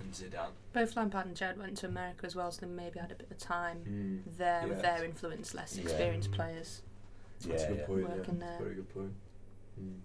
[0.00, 0.50] and Zidane.
[0.72, 3.28] Both Lampard and Gerrard went to America as well, so they maybe had a bit
[3.30, 5.82] of time there with their influence, less Yeah.
[5.82, 6.82] experienced players.
[7.46, 7.86] That's a Yeah, good yeah.
[7.86, 8.00] point.
[8.08, 8.58] Yeah, Working there.
[8.60, 9.12] very good point.
[9.80, 9.98] Mm.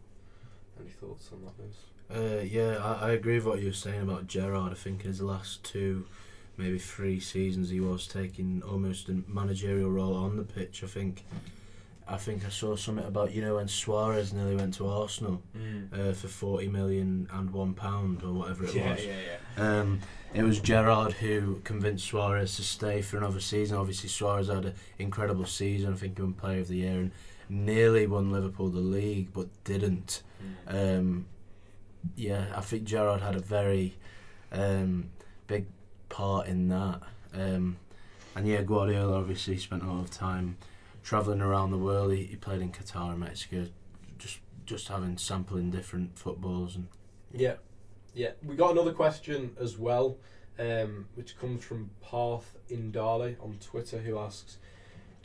[0.79, 1.75] Any thoughts on that, Liz?
[2.09, 4.71] Uh, yeah, I, I agree with what you were saying about Gerrard.
[4.71, 6.05] I think his last two,
[6.57, 10.83] maybe three seasons, he was taking almost a managerial role on the pitch.
[10.83, 11.23] I think,
[12.07, 15.41] I think I saw something about you know when Suarez nearly went to Arsenal
[15.93, 19.05] uh, for forty million and one pound or whatever it yeah, was.
[19.05, 19.13] yeah,
[19.57, 19.79] yeah.
[19.79, 19.99] Um,
[20.33, 23.77] it was Gerrard who convinced Suarez to stay for another season.
[23.77, 25.93] Obviously, Suarez had an incredible season.
[25.93, 27.11] I think he won Player of the Year and
[27.49, 30.21] nearly won Liverpool the league, but didn't.
[30.69, 30.99] Mm.
[30.99, 31.25] Um,
[32.15, 33.95] yeah, I think Gerrard had a very
[34.51, 35.09] um,
[35.47, 35.65] big
[36.09, 37.01] part in that.
[37.33, 37.77] Um,
[38.35, 40.57] and yeah, Guardiola obviously spent a lot of time
[41.03, 42.13] travelling around the world.
[42.13, 43.67] He, he played in Qatar and Mexico,
[44.17, 46.87] just just having sampling different footballs and
[47.33, 47.55] Yeah,
[48.13, 48.31] yeah.
[48.45, 50.17] We got another question as well,
[50.59, 54.57] um, which comes from Parth Indale on Twitter, who asks,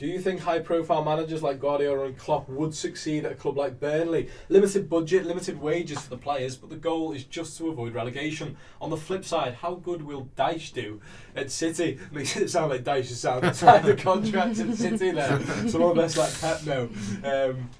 [0.03, 3.79] "Do you think high-profile managers like Guardiola and Klopp would succeed at a club like
[3.79, 4.29] Burnley?
[4.49, 8.57] Limited budget, limited wages for the players, but the goal is just to avoid relegation.
[8.81, 11.01] On the flip side, how good will Dyche do
[11.37, 12.01] at City?
[12.11, 15.41] Makes it sound like Dyche has signed signed a contract at City there.
[15.69, 16.89] Some of us like Pep know."
[17.23, 17.71] Um,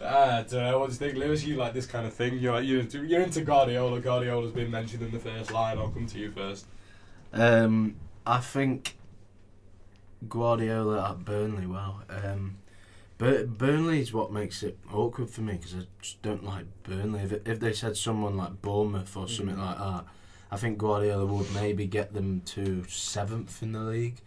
[0.00, 0.78] I don't know.
[0.78, 1.42] What you think, Lewis?
[1.44, 2.38] You like this kind of thing?
[2.38, 3.98] You're you're into, you're into Guardiola.
[3.98, 5.78] Guardiola's been mentioned in the first line.
[5.78, 6.66] I'll come to you first.
[7.32, 8.94] Um, I think
[10.28, 11.66] Guardiola at Burnley.
[11.66, 12.56] Well, um,
[13.18, 17.20] Bur- Burnley is what makes it awkward for me because I just don't like Burnley.
[17.20, 19.66] If, if they said someone like Bournemouth or something Mhm.
[19.66, 20.04] like that,
[20.50, 24.20] I think Guardiola would maybe get them to seventh in the league.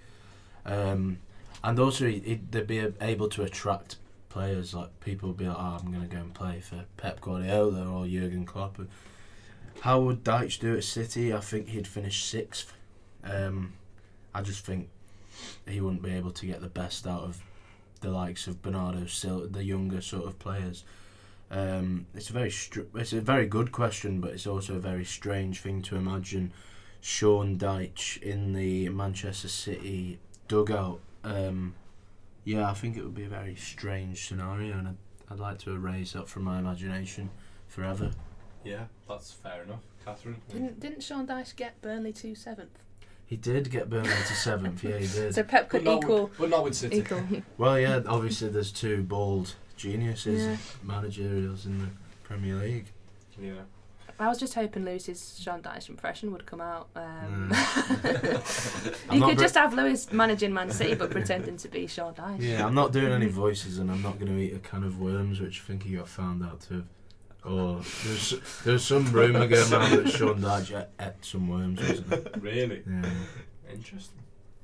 [0.65, 1.19] Um,
[1.63, 3.97] and also, he, he'd, they'd be able to attract
[4.29, 4.73] players.
[4.73, 7.85] Like people would be like, "Oh, I'm going to go and play for Pep Guardiola
[7.87, 8.79] or Jurgen Klopp."
[9.81, 11.33] How would Dyche do at City?
[11.33, 12.73] I think he'd finish sixth.
[13.23, 13.73] Um,
[14.33, 14.89] I just think
[15.67, 17.41] he wouldn't be able to get the best out of
[18.01, 20.83] the likes of Bernardo Silva, the younger sort of players.
[21.49, 25.05] Um, it's a very str- it's a very good question, but it's also a very
[25.05, 26.51] strange thing to imagine
[26.99, 30.99] Sean Dyche in the Manchester City dugout.
[31.23, 31.75] Um,
[32.43, 34.97] yeah, I think it would be a very strange scenario, and I'd,
[35.29, 37.29] I'd like to erase that from my imagination
[37.67, 38.11] forever.
[38.63, 40.41] Yeah, that's fair enough, Catherine.
[40.49, 42.79] Didn't didn't Sean Dyche get Burnley to seventh?
[43.25, 44.83] He did get Burnley to seventh.
[44.83, 45.33] Yeah, he did.
[45.33, 46.97] So Pep could not, equal with, but not with City.
[46.97, 47.23] equal.
[47.57, 50.57] Well, yeah, obviously there's two bald geniuses, Yeah.
[50.83, 51.87] managerials in the
[52.23, 52.85] Premier League.
[53.41, 53.53] Yeah.
[54.19, 56.87] I was just hoping Lewis's Sean Dyche impression would come out.
[56.95, 61.87] Um, I'm you could br- just have Lewis managing Man City but pretending to be
[61.87, 62.37] Sean Dyche.
[62.39, 64.99] Yeah, I'm not doing any voices, and I'm not going to eat a can of
[64.99, 66.83] worms, which I think he got found out to.
[67.45, 72.09] Or there's there's some rumour going around that Sean Dyche ate, ate some worms, wasn't
[72.09, 72.21] there?
[72.39, 73.09] Really Yeah.
[73.71, 74.19] interesting.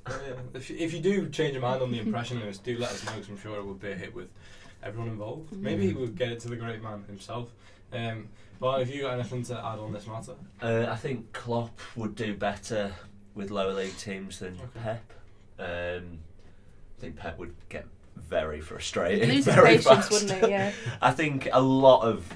[0.06, 0.34] Oh, yeah.
[0.54, 3.04] If, you- if you do change your mind on the impression, Lewis, do let us
[3.04, 4.28] know because I'm sure it would be a hit with
[4.82, 5.52] everyone involved.
[5.52, 7.50] Maybe he would get it to the great man himself.
[7.92, 8.28] Um,
[8.58, 10.32] but have you got anything to add on this matter?
[10.62, 12.92] Uh, I think Klopp would do better
[13.34, 14.80] with lower league teams than Okay.
[14.82, 15.12] Pep.
[15.58, 16.18] Um,
[16.96, 17.84] I think Pep would get
[18.16, 19.28] very frustrated.
[19.28, 20.10] Lose very patience, fast.
[20.12, 20.50] wouldn't he?
[20.50, 20.72] Yeah.
[21.02, 22.26] I think a lot of,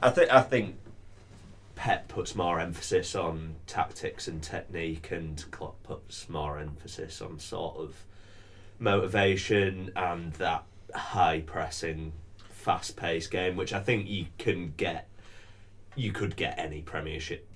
[0.00, 0.76] I think I think
[1.74, 7.76] Pep puts more emphasis on tactics and technique, and Klopp puts more emphasis on sort
[7.76, 8.04] of
[8.78, 12.12] motivation and that high pressing,
[12.48, 15.08] fast paced game, which I think you can get.
[15.96, 17.48] You could get any Premiership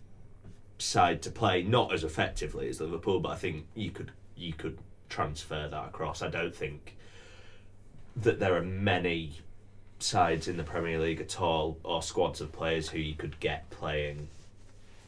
[0.79, 4.79] side to play not as effectively as Liverpool, but I think you could you could
[5.09, 6.23] transfer that across.
[6.23, 6.97] I don't think
[8.17, 9.41] that there are many
[10.03, 13.69] sides in the Premier League at all, or squads of players who you could get
[13.71, 14.29] playing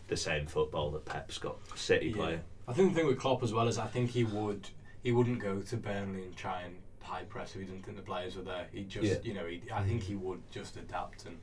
[0.08, 2.16] the same football that Pep's got City Yeah.
[2.16, 2.40] playing.
[2.68, 4.68] I think the thing with Klopp as well is I think he would
[5.02, 8.02] he wouldn't go to Burnley and try and high press if he didn't think the
[8.02, 8.66] players were there.
[8.72, 9.16] He just Yeah.
[9.22, 10.06] you know he, I think mm.
[10.06, 11.38] he would just adapt and,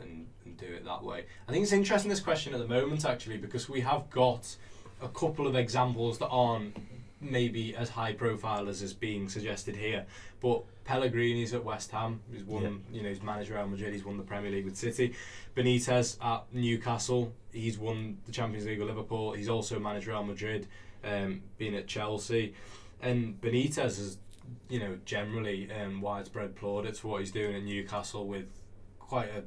[0.00, 1.24] and and do it that way.
[1.48, 4.56] I think it's interesting this question at the moment actually because we have got
[5.02, 6.76] a couple of examples that aren't
[7.20, 10.06] maybe as high profile as is being suggested here.
[10.44, 12.20] But Pellegrini's at West Ham.
[12.30, 13.94] He's won, you know, he's managed Real Madrid.
[13.94, 15.14] He's won the Premier League with City.
[15.56, 17.32] Benitez at Newcastle.
[17.50, 19.32] He's won the Champions League with Liverpool.
[19.32, 20.66] He's also managed Real Madrid,
[21.02, 22.52] um, been at Chelsea,
[23.00, 24.18] and Benitez is,
[24.68, 28.44] you know, generally um, widespread plaudits for what he's doing at Newcastle with
[28.98, 29.44] quite a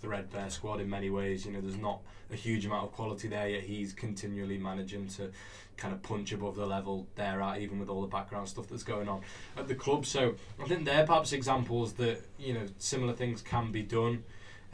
[0.00, 1.46] threadbare squad in many ways.
[1.46, 5.30] You know, there's not a huge amount of quality there, yet he's continually managing to
[5.76, 8.82] kind of punch above the level they're at, even with all the background stuff that's
[8.82, 9.22] going on
[9.56, 10.04] at the club.
[10.04, 14.24] So I think they're perhaps examples that you know similar things can be done.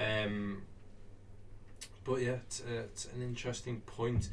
[0.01, 0.63] Um,
[2.05, 4.29] but yeah, it's, uh, it's an interesting point.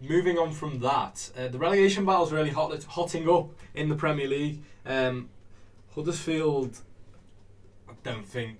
[0.00, 3.94] Moving on from that, uh, the relegation battle's really hot, it's hotting up in the
[3.94, 4.62] Premier League.
[4.86, 5.28] Um,
[5.94, 6.78] Huddersfield,
[7.88, 8.56] I don't think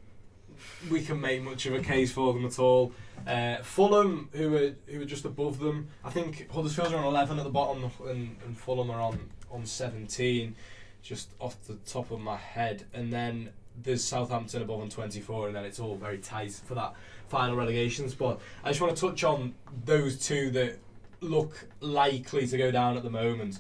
[0.91, 2.93] we can make much of a case for them at all.
[3.27, 7.39] Uh, Fulham, who are who are just above them, I think Huddersfield are on eleven
[7.39, 10.55] at the bottom, and, and Fulham are on on seventeen,
[11.03, 12.85] just off the top of my head.
[12.95, 13.51] And then
[13.83, 16.95] there's Southampton above on twenty four, and then it's all very tight for that
[17.29, 18.41] final relegation spot.
[18.65, 19.55] I just want to touch on
[19.85, 20.79] those two that
[21.21, 23.59] look likely to go down at the moment.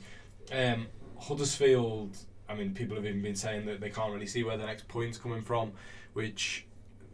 [0.51, 0.87] Um,
[1.21, 2.17] Huddersfield,
[2.49, 4.89] I mean, people have even been saying that they can't really see where the next
[4.89, 5.73] point's coming from,
[6.15, 6.67] which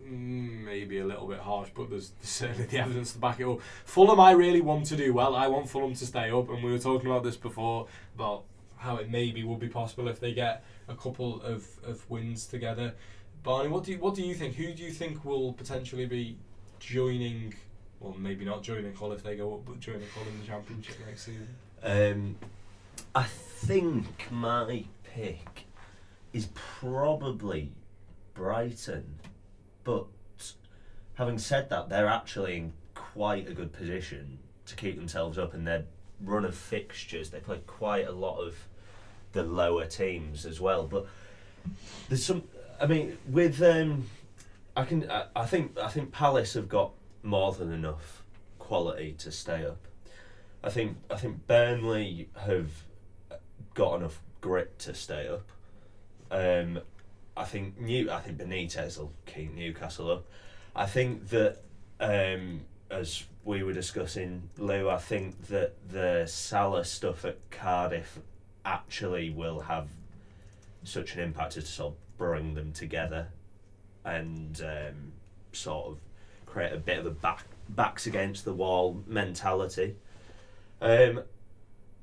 [0.06, 3.60] maybe a little bit harsh, but there's certainly the evidence to back it up.
[3.84, 5.34] Fulham, I really want to do well.
[5.34, 8.44] I want Fulham to stay up, and we were talking about this before about
[8.76, 12.94] how it maybe would be possible if they get a couple of, of wins together.
[13.42, 14.54] Barney, what do you, what do you think?
[14.56, 16.36] Who do you think will potentially be
[16.78, 17.54] joining?
[18.00, 20.96] Well, maybe not joining Hull if they go up, but joining Hull in the Championship
[21.06, 21.48] next season.
[21.82, 22.36] Um,
[23.14, 25.64] I think my pick
[26.32, 27.72] is probably
[28.34, 29.18] Brighton,
[29.86, 30.06] but
[31.14, 35.64] having said that, they're actually in quite a good position to keep themselves up in
[35.64, 35.84] their
[36.20, 37.30] run of fixtures.
[37.30, 38.56] They play quite a lot of
[39.32, 41.06] the lower teams as well, but
[42.08, 42.42] there's some.
[42.80, 44.08] I mean, with um,
[44.76, 45.08] I can.
[45.08, 45.78] I, I think.
[45.78, 46.90] I think Palace have got
[47.22, 48.24] more than enough
[48.58, 49.86] quality to stay up.
[50.64, 50.96] I think.
[51.08, 52.70] I think Burnley have
[53.74, 55.48] got enough grit to stay up.
[56.28, 56.80] Um,
[57.36, 58.10] I think New.
[58.10, 60.26] I think Benitez will keep Newcastle up.
[60.74, 61.58] I think that
[62.00, 68.18] um, as we were discussing, Lou, I think that the Sala stuff at Cardiff
[68.64, 69.88] actually will have
[70.82, 73.28] such an impact as to sort of bring them together
[74.04, 75.12] and um,
[75.52, 75.98] sort of
[76.46, 79.96] create a bit of a back backs against the wall mentality.
[80.80, 81.22] Um,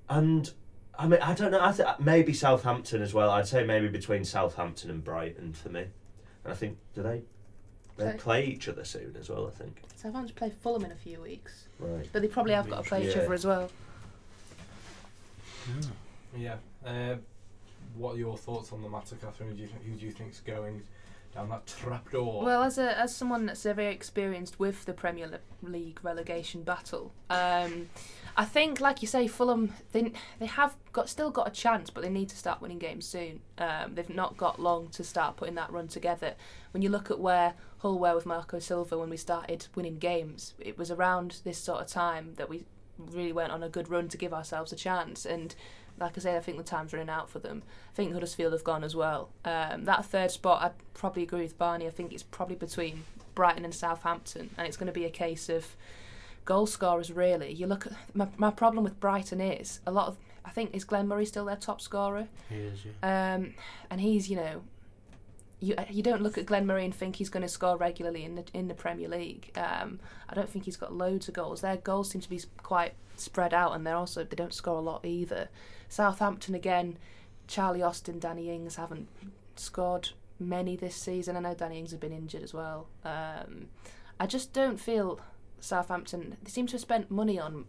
[0.09, 0.51] and
[0.97, 1.63] I mean, I don't know.
[1.63, 3.31] I th- maybe Southampton as well.
[3.31, 5.81] I'd say maybe between Southampton and Brighton for me.
[6.43, 7.23] And I think do they
[7.97, 8.17] they Okay.
[8.17, 9.47] play each other soon as well.
[9.47, 12.07] I think Southampton play Fulham in a few weeks, right.
[12.11, 13.69] but they probably have got to play each other as well.
[16.35, 16.55] Yeah.
[16.85, 17.15] Uh,
[17.95, 19.49] what are your thoughts on the matter, Catherine?
[19.49, 20.81] Who do you, think, who do you think's going
[21.33, 22.43] down that trapdoor?
[22.43, 27.13] Well, as a as someone that's very experienced with the Premier Le- League relegation battle,
[27.29, 27.89] um,
[28.35, 32.01] I think, like you say, Fulham they they have got still got a chance, but
[32.01, 33.41] they need to start winning games soon.
[33.57, 36.35] Um, they've not got long to start putting that run together.
[36.71, 40.53] When you look at where Hull were with Marco Silva when we started winning games,
[40.59, 42.65] it was around this sort of time that we
[42.97, 45.55] really went on a good run to give ourselves a chance and.
[45.99, 47.61] Like I say, I think the time's running out for them.
[47.91, 49.29] I think Huddersfield have gone as well.
[49.45, 51.85] Um, that third spot, I'd probably agree with Barney.
[51.85, 53.03] I think it's probably between
[53.35, 55.75] Brighton and Southampton, and it's going to be a case of
[56.45, 57.11] goal scorers.
[57.11, 60.17] Really, you look at my, my problem with Brighton is a lot of.
[60.45, 63.35] I think is Glenn Murray still their top scorer, He is, yeah.
[63.35, 63.53] um,
[63.89, 64.63] and he's you know.
[65.59, 68.35] You, you don't look at Glenn Murray and think he's going to score regularly in
[68.35, 69.49] the in the Premier League.
[69.55, 71.61] Um, I don't think he's got loads of goals.
[71.61, 74.81] Their goals seem to be quite spread out, and they're also they don't score a
[74.81, 75.47] lot either.
[75.87, 76.97] Southampton again,
[77.47, 79.07] Charlie Austin, Danny Ings haven't
[79.55, 81.37] scored many this season.
[81.37, 82.87] I know Danny Ings has been injured as well.
[83.05, 83.67] Um,
[84.19, 85.21] I just don't feel
[85.63, 87.65] Southampton they seem to have spent money on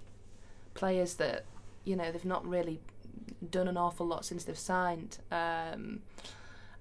[0.74, 1.44] players that
[1.84, 2.80] you know they've not really
[3.50, 5.18] done an awful lot since they've signed.
[5.30, 6.00] Um,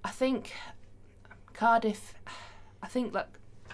[0.02, 0.52] I think
[1.52, 2.14] Cardiff.
[2.82, 3.28] I think like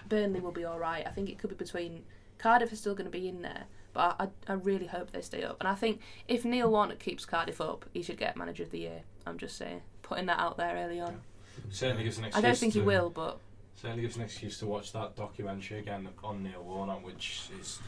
[0.07, 1.05] Burnley will be all right.
[1.05, 2.03] I think it could be between
[2.37, 5.43] Cardiff is still going to be in there, but I, I really hope they stay
[5.43, 5.57] up.
[5.59, 8.79] And I think if Neil Warnock keeps Cardiff up, he should get Manager of the
[8.79, 9.01] Year.
[9.25, 11.21] I'm just saying, putting that out there early on.
[11.69, 13.39] Certainly gives an I don't think he will, but
[13.81, 17.79] Certainly gives an excuse to watch that documentary again on Neil Warnock, which is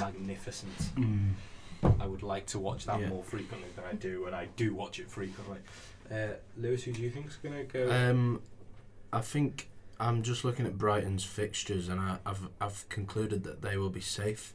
[0.00, 0.72] magnificent.
[2.00, 3.08] I would like to watch that Yeah.
[3.08, 5.58] more frequently than I do, and I do watch it frequently.
[6.10, 7.88] Uh, Lewis, who do you think's going to go?
[7.92, 8.42] Um,
[9.12, 9.68] I think
[10.00, 14.00] I'm just looking at Brighton's fixtures, and I, I've I've concluded that they will be
[14.00, 14.54] safe,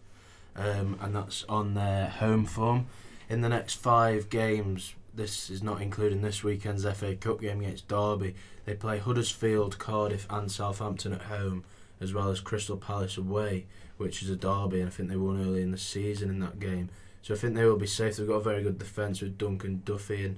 [0.57, 2.87] um, and that's on their home form.
[3.29, 7.87] In the next five games, this is not including this weekend's FA Cup game against
[7.87, 8.35] Derby.
[8.65, 11.65] They play Huddersfield, Cardiff, and Southampton at home,
[11.99, 13.65] as well as Crystal Palace away,
[13.97, 16.59] which is a derby, and I think they won early in the season in that
[16.59, 16.89] game.
[17.23, 18.15] So I think they will be safe.
[18.15, 20.37] They've got a very good defence with Dunk and Duffy and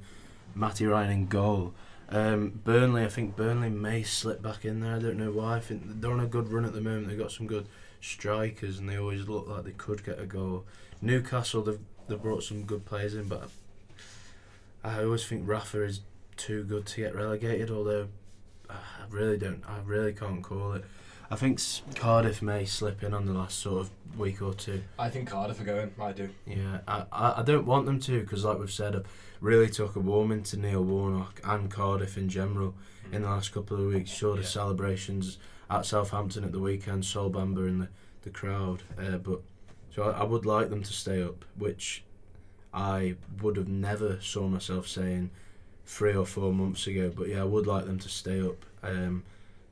[0.56, 1.74] Matty Ryan in goal.
[2.08, 4.96] Um, Burnley, I think Burnley may slip back in there.
[4.96, 5.58] I don't know why.
[5.58, 7.10] I think they're on a good run at the moment.
[7.10, 7.68] They've got some good
[8.00, 10.64] strikers, and they always look like they could get a goal.
[11.02, 13.50] Newcastle, they've they've brought some good players in, but
[14.84, 16.02] I always think Rafa is
[16.38, 17.70] too good to get relegated.
[17.72, 18.08] Although
[18.70, 18.76] I
[19.10, 20.86] really don't, I really can't call it.
[21.32, 21.60] I think
[21.96, 24.82] Cardiff may slip in on the last sort of week or two.
[24.98, 25.92] I think Cardiff are going.
[26.02, 26.30] I do.
[26.48, 29.06] Yeah, I, I, I don't want them to because, like we've said, I've
[29.40, 32.74] really took a warming to Neil Warnock and Cardiff in general
[33.12, 34.10] in the last couple of weeks.
[34.10, 34.48] Sure, the Yeah.
[34.48, 35.38] celebrations
[35.70, 37.90] at Southampton at the weekend, Sol Bamba in the,
[38.24, 38.82] the crowd.
[38.98, 39.42] Uh, but
[39.94, 42.04] so I, I would like them to stay up, which
[42.74, 45.32] I would have never saw myself saying
[45.86, 47.12] three or four months ago.
[47.16, 48.66] But yeah, I would like them to stay up.
[48.84, 49.24] Um,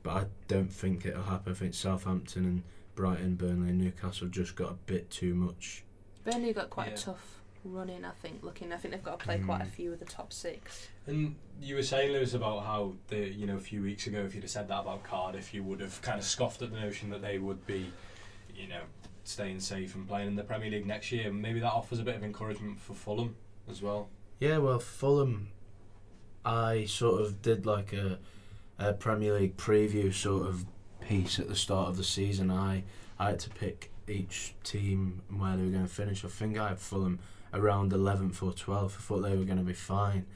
[0.02, 1.52] but I don't think it'll happen.
[1.52, 2.62] I think Southampton and
[2.94, 5.84] Brighton, Burnley, and Newcastle just got a bit too much.
[6.24, 6.94] Burnley got quite Yeah.
[6.94, 8.04] a tough run in.
[8.04, 9.70] I think looking, I think they've got to play quite a Mm.
[9.70, 10.88] few of the top six.
[11.06, 14.34] And you were saying, Lewis, about how the you know a few weeks ago, if
[14.34, 17.10] you'd have said that about Cardiff, you would have kind of scoffed at the notion
[17.10, 17.92] that they would be,
[18.54, 18.82] you know,
[19.28, 21.32] staying safe and playing in the Premier League next year.
[21.32, 23.36] Maybe that offers a bit of encouragement for Fulham
[23.70, 24.08] as well.
[24.40, 25.48] Yeah, well, Fulham,
[26.44, 28.18] I sort of did like a,
[28.78, 30.64] a Premier League preview sort of
[31.00, 32.50] piece at the start of the season.
[32.50, 32.84] I
[33.18, 36.24] I had to pick each team where they were going to finish.
[36.24, 37.18] I think I had Fulham
[37.52, 38.84] around 11th or 12th.
[38.84, 40.26] I thought they were going to be fine.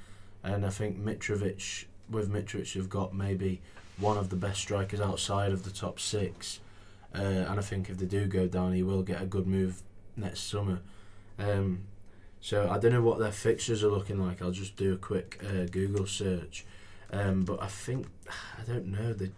[0.42, 3.60] And I think Mitrovic, with Mitrovic, you've got maybe
[3.98, 6.60] one of the best strikers outside of the top six.
[7.14, 9.82] Uh, and I think if they do go down, he will get a good move
[10.16, 10.80] next summer.
[11.38, 11.82] Um,
[12.40, 14.42] so I don't know what their fixtures are looking like.
[14.42, 16.64] I'll just do a quick uh, Google search.
[17.12, 18.06] Um, but I think
[18.58, 19.12] I don't know.
[19.12, 19.30] They,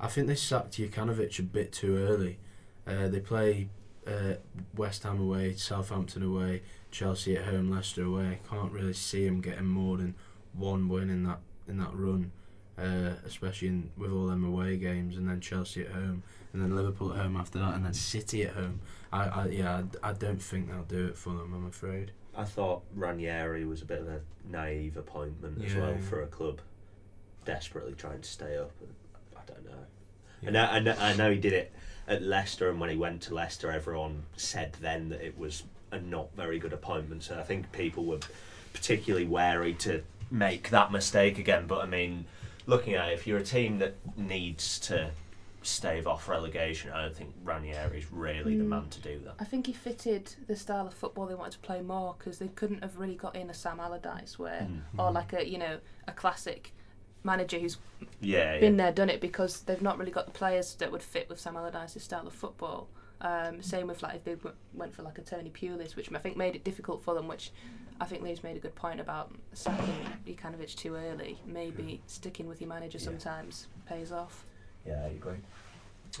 [0.00, 2.38] I think they sacked Jokanovic a bit too early.
[2.86, 3.68] Uh, they play
[4.06, 4.34] uh,
[4.76, 8.40] West Ham away, Southampton away, Chelsea at home, Leicester away.
[8.44, 10.14] I can't really see him getting more than
[10.52, 12.30] one win in that in that run,
[12.78, 16.22] uh, especially in, with all them away games, and then Chelsea at home,
[16.52, 18.80] and then Liverpool at home after that, and then City at home.
[19.12, 21.52] I, I yeah, I, I don't think they'll do it for them.
[21.54, 22.10] I'm afraid.
[22.36, 24.20] I thought Ranieri was a bit of a
[24.50, 25.80] naive appointment as Yeah.
[25.82, 26.60] well for a club
[27.44, 28.72] desperately trying to stay up.
[29.36, 29.78] I don't know.
[30.46, 30.96] I know, I know.
[30.98, 31.72] I know he did it
[32.08, 36.00] at Leicester, and when he went to Leicester, everyone said then that it was a
[36.00, 37.22] not very good appointment.
[37.22, 38.18] So I think people were
[38.72, 41.66] particularly wary to make that mistake again.
[41.66, 42.24] But I mean,
[42.66, 45.10] looking at it, if you're a team that needs to
[45.62, 48.68] stave off relegation, I don't think Ranieri is really the Mm.
[48.68, 49.34] man to do that.
[49.38, 52.48] I think he fitted the style of football they wanted to play more because they
[52.48, 54.82] couldn't have really got in a Sam Allardyce where, Mm.
[54.98, 56.72] or like a you know a classic
[57.22, 57.78] manager who's
[58.20, 58.84] Yeah, been yeah.
[58.84, 61.56] there, done it because they've not really got the players that would fit with Sam
[61.56, 62.88] Allardyce's style of football.
[63.22, 66.18] Um, same with like if they w- went for like a Tony Pulis, which I
[66.18, 67.26] think made it difficult for them.
[67.26, 67.52] Which
[68.00, 71.38] I think Lee's made a good point about sacking Ivanovic too early.
[71.46, 73.04] Maybe sticking with your manager Yeah.
[73.04, 74.44] sometimes pays off.
[74.86, 75.38] Yeah, I agree.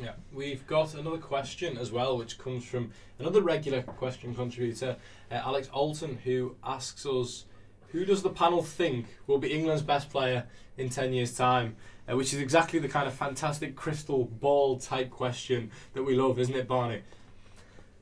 [0.00, 4.96] Yeah, we've got another question as well, which comes from another regular question contributor,
[5.30, 7.44] uh, Alex Alton, who asks us,
[7.88, 10.46] "Who does the panel think will be England's best player
[10.76, 11.76] in ten years' time?"
[12.10, 16.38] Uh, which is exactly the kind of fantastic crystal ball type question that we love,
[16.38, 17.02] isn't it, Barney?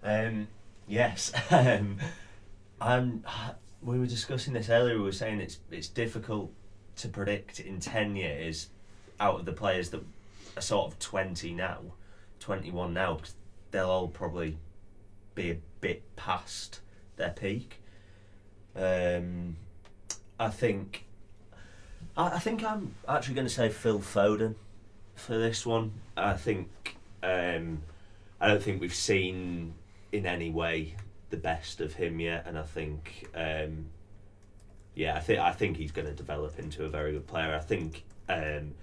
[0.03, 0.49] Um,
[0.89, 1.33] yes.
[1.51, 1.99] um,
[2.81, 3.25] I'm,
[3.83, 4.97] we were discussing this earlier.
[4.97, 6.53] We were saying it's it's difficult
[6.97, 8.69] to predict in ten years
[9.19, 10.03] out of the players that
[10.57, 11.81] are sort of twenty now,
[12.41, 13.35] twenty one now, because
[13.71, 14.59] they'll all probably
[15.35, 16.81] be a bit past
[17.17, 17.81] their peak.
[18.77, 19.57] Um,
[20.39, 21.05] I think.
[22.17, 24.55] I, I think I'm actually going to say Phil Foden
[25.15, 25.93] for this one.
[26.17, 26.69] I think.
[27.23, 27.83] Um,
[28.41, 29.75] I don't think we've seen
[30.11, 30.97] in any way
[31.33, 33.87] the best of him yet, and I think, um,
[34.95, 37.57] yeah, I think I think he's going to develop into a very good player.
[37.57, 38.75] I think um,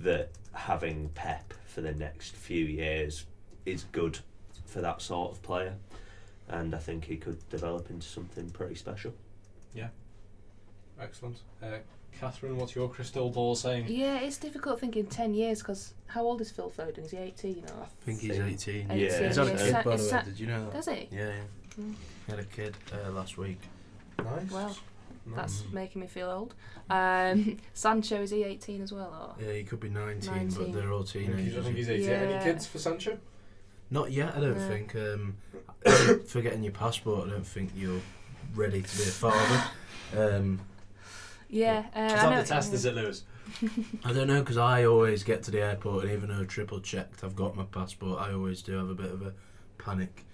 [0.00, 3.26] that having Pep for the next few years
[3.66, 4.18] is good
[4.64, 5.74] for that sort of player,
[6.48, 9.12] and I think he could develop into something pretty special.
[9.74, 9.88] Yeah,
[10.98, 11.36] excellent.
[11.62, 11.76] Uh,
[12.18, 13.84] Catherine, what's your crystal ball saying?
[13.86, 17.04] Yeah, it's difficult thinking 10 years because how old is Phil Foden?
[17.04, 17.82] Is he 18 or?
[17.84, 18.88] I think he's 18.
[18.90, 18.96] Yeah.
[18.96, 20.22] He's had a kid, by the way.
[20.24, 20.72] Did you know that?
[20.72, 21.08] Does he?
[21.12, 21.32] Yeah, yeah.
[21.78, 21.94] Mm.
[22.28, 23.60] Had a kid uh, last week.
[24.18, 24.50] Nice.
[24.50, 24.76] Well,
[25.36, 25.72] That's Mm.
[25.72, 26.54] making me feel old.
[26.88, 29.36] Um, Sancho, is he 18 as well?
[29.38, 29.42] Or?
[29.44, 30.48] Yeah, he could be 19, 19.
[30.58, 31.58] but they're all I think he's, teenagers.
[31.58, 32.08] I think he's 18.
[32.10, 33.18] Any kids for Sancho?
[33.90, 34.68] Not yet, I don't No.
[34.68, 34.94] think.
[34.96, 35.36] Um,
[36.26, 38.00] for getting your passport, I don't think you're
[38.54, 39.64] ready to be a father.
[40.16, 40.60] Um,
[41.50, 41.84] Yeah.
[41.94, 42.74] Uh, Is I that know, the test, yeah.
[42.74, 43.24] is it, Lewis?
[44.04, 47.24] I don't know because I always get to the airport and even though triple checked
[47.24, 49.32] I've got my passport, I always do have a bit of a
[49.78, 50.24] panic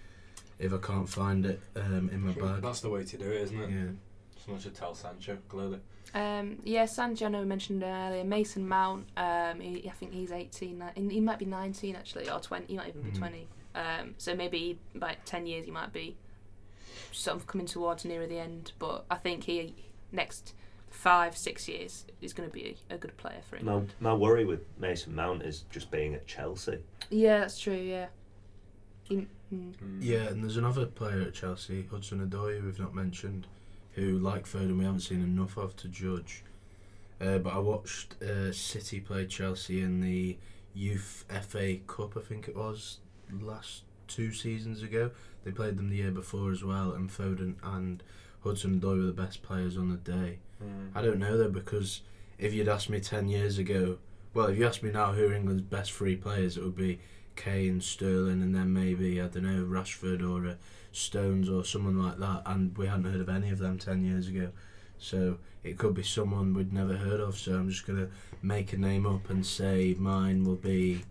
[0.58, 2.62] if I can't find it um, in my bag.
[2.62, 3.70] That's the way to do it, isn't it?
[3.70, 3.86] Yeah.
[4.44, 5.78] Someone should tell Sancho, clearly.
[6.14, 8.22] Um, yeah, Sancho, I know we mentioned earlier.
[8.24, 10.80] Mason Mount, um, he, I think he's 18.
[10.82, 12.66] uh, He might be 19 actually, or 20.
[12.66, 13.18] He might even be Mhm.
[13.18, 13.48] 20.
[13.74, 16.16] Um, so maybe by 10 years he might be
[17.10, 18.72] sort of coming towards nearer the end.
[18.78, 19.74] But I think he
[20.12, 20.54] next
[20.90, 23.64] five, six years is going to be a, a good player for him.
[23.64, 26.78] My my worry with Mason Mount is just being at Chelsea.
[27.10, 27.74] Yeah, that's true.
[27.74, 28.06] Yeah.
[29.04, 29.98] He, mm.
[30.00, 33.46] Yeah, and there's another player at Chelsea, Hudson Odoi, who we've not mentioned,
[33.92, 36.42] who, like Foden, we haven't seen enough of to judge.
[37.20, 40.36] Uh, but I watched uh, City play Chelsea in the
[40.74, 42.98] Youth FA Cup, I think it was,
[43.40, 45.10] last two seasons ago.
[45.44, 48.02] They played them the year before as well, and Foden and
[48.42, 50.38] Hudson Odoi were the best players on the day.
[50.62, 50.90] Mm.
[50.94, 52.02] I don't know though, because
[52.38, 53.98] if you'd asked me 10 years ago,
[54.34, 56.98] well, if you asked me now who are England's best three players, it would be
[57.36, 60.54] Kane, Sterling, and then maybe, I don't know, Rashford or uh,
[60.92, 62.42] Stones or someone like that.
[62.46, 64.50] And we hadn't heard of any of them 10 years ago.
[64.98, 67.36] So it could be someone we'd never heard of.
[67.36, 68.08] So I'm just going to
[68.42, 71.02] make a name up and say mine will be.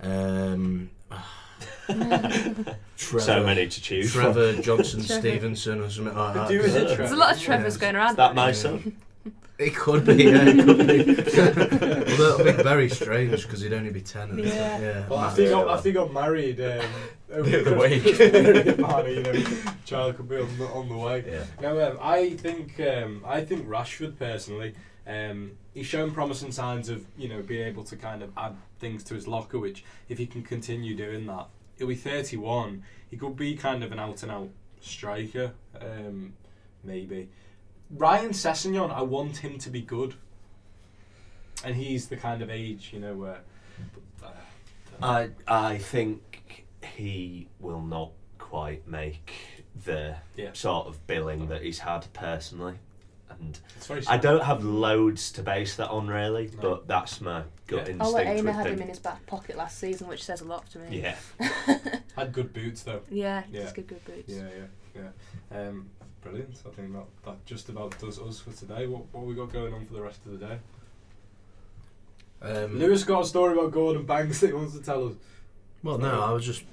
[0.00, 0.90] Um,
[1.86, 4.12] Trevor, so many to choose.
[4.12, 5.20] Trevor Johnson Trevor.
[5.20, 6.48] Stevenson or something like that.
[6.48, 7.80] Do with it, There's a lot of Trevors Yeah.
[7.80, 8.10] going around.
[8.10, 8.96] Is that my son?
[9.58, 12.10] It could be, yeah, it could be.
[12.12, 14.70] Although it'll be very strange because he'd only be 10 at the Yeah.
[14.70, 14.82] time.
[14.82, 15.08] Yeah.
[15.08, 15.28] Well, Matt.
[15.30, 16.80] after he got, after he got married, um,
[17.32, 18.18] over The Christmas week.
[19.16, 21.24] you know, child could be on the, on the way.
[21.26, 21.44] Yeah.
[21.62, 24.74] No, um, I think um, I think Rashford personally,
[25.06, 29.02] um, he's shown promising signs of you know being able to kind of add things
[29.04, 29.58] to his locker.
[29.58, 31.46] Which, if he can continue doing that,
[31.78, 32.82] he'll be 31.
[33.10, 34.50] He could be kind of an out and out
[34.82, 36.34] striker, um,
[36.84, 37.30] maybe.
[37.90, 40.14] Ryan Sessegnon, I want him to be good,
[41.64, 43.40] and he's the kind of age you know where.
[44.22, 44.30] Uh,
[45.02, 46.64] I I think
[46.96, 49.32] he will not quite make
[49.84, 50.50] the Yeah.
[50.52, 52.78] sort of billing that he's had personally,
[53.28, 53.58] and
[54.08, 56.60] I don't have loads to base that on really, No.
[56.62, 57.96] but that's my gut Yeah.
[58.04, 58.82] Ola Aina had him him.
[58.82, 61.00] in his back pocket last season, which says a lot to me.
[61.02, 61.16] Yeah,
[62.16, 63.02] Had good boots though.
[63.10, 63.70] Yeah, Yeah.
[63.72, 64.32] good, good boots.
[64.32, 64.48] Yeah,
[64.94, 65.02] yeah,
[65.52, 65.60] yeah.
[65.68, 65.90] Um,
[66.26, 66.62] brilliant.
[66.66, 68.86] I think that, that just about does us for today.
[68.86, 70.58] What what we got going on for the rest of the day?
[72.42, 75.14] Um, Lewis got a story about Gordon Banks that he wants to tell us.
[75.82, 76.64] Well, no, I was just.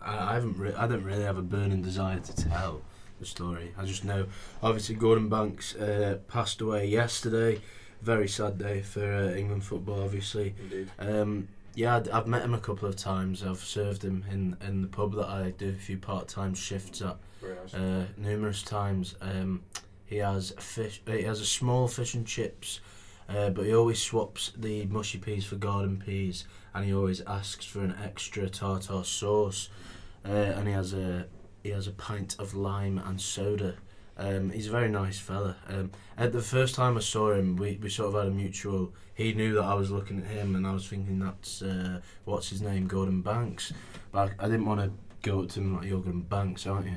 [0.00, 0.58] I, I haven't.
[0.58, 2.82] Re- I don't really have a burning desire to tell
[3.20, 3.72] the story.
[3.78, 4.26] I just know,
[4.62, 7.60] obviously, Gordon Banks uh, passed away yesterday.
[8.00, 10.54] Very sad day for uh, England football, obviously.
[10.60, 10.90] Indeed.
[10.98, 13.44] Um, yeah, I'd, I've met him a couple of times.
[13.44, 17.00] I've served him in, in the pub that I do a few part time shifts
[17.00, 17.16] at.
[17.74, 19.14] Uh, numerous times.
[19.20, 19.62] Um,
[20.06, 21.02] he has fish.
[21.06, 22.80] He has a small fish and chips,
[23.28, 27.64] uh, but he always swaps the mushy peas for garden peas, and he always asks
[27.64, 29.70] for an extra tartar sauce.
[30.24, 31.26] Uh, and he has a
[31.62, 33.74] he has a pint of lime and soda.
[34.18, 35.56] Um, he's a very nice fella.
[35.68, 38.92] Um, at the first time I saw him, we, we sort of had a mutual.
[39.14, 42.50] He knew that I was looking at him, and I was thinking that's uh, what's
[42.50, 43.72] his name, Gordon Banks.
[44.10, 44.90] But I, I didn't want to
[45.22, 46.96] go up to him like you're Gordon Banks, aren't you?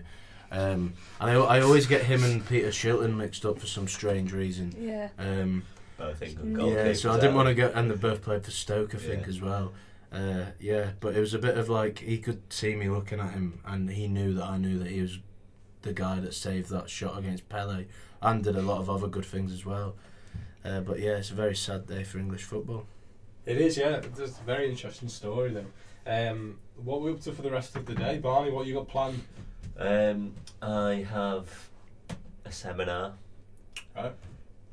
[0.51, 4.31] Um, and I, I always get him and Peter Shilton mixed up for some strange
[4.31, 4.73] reason.
[4.79, 5.09] Yeah.
[5.17, 5.63] Um,
[5.97, 6.85] both England Yeah, goalkeepers.
[6.87, 9.23] yeah, so I didn't want to go, and they both played for Stoke, I think,
[9.23, 9.29] Yeah.
[9.29, 9.73] as well.
[10.11, 13.31] Uh, yeah, but it was a bit of like he could see me looking at
[13.31, 15.19] him, and he knew that I knew that he was
[15.81, 17.85] the guy that saved that shot against Pele,
[18.21, 19.95] and did a lot of other good things as well.
[20.63, 22.85] Uh, but yeah, it's a very sad day for English football.
[23.45, 23.97] It is, yeah.
[24.17, 25.65] It's a very interesting story, though.
[26.07, 28.51] Um, what we up to for the rest of the day, Barney?
[28.51, 29.21] What you got planned?
[29.77, 31.69] Um, I have
[32.45, 33.13] a seminar,
[33.95, 34.13] Right.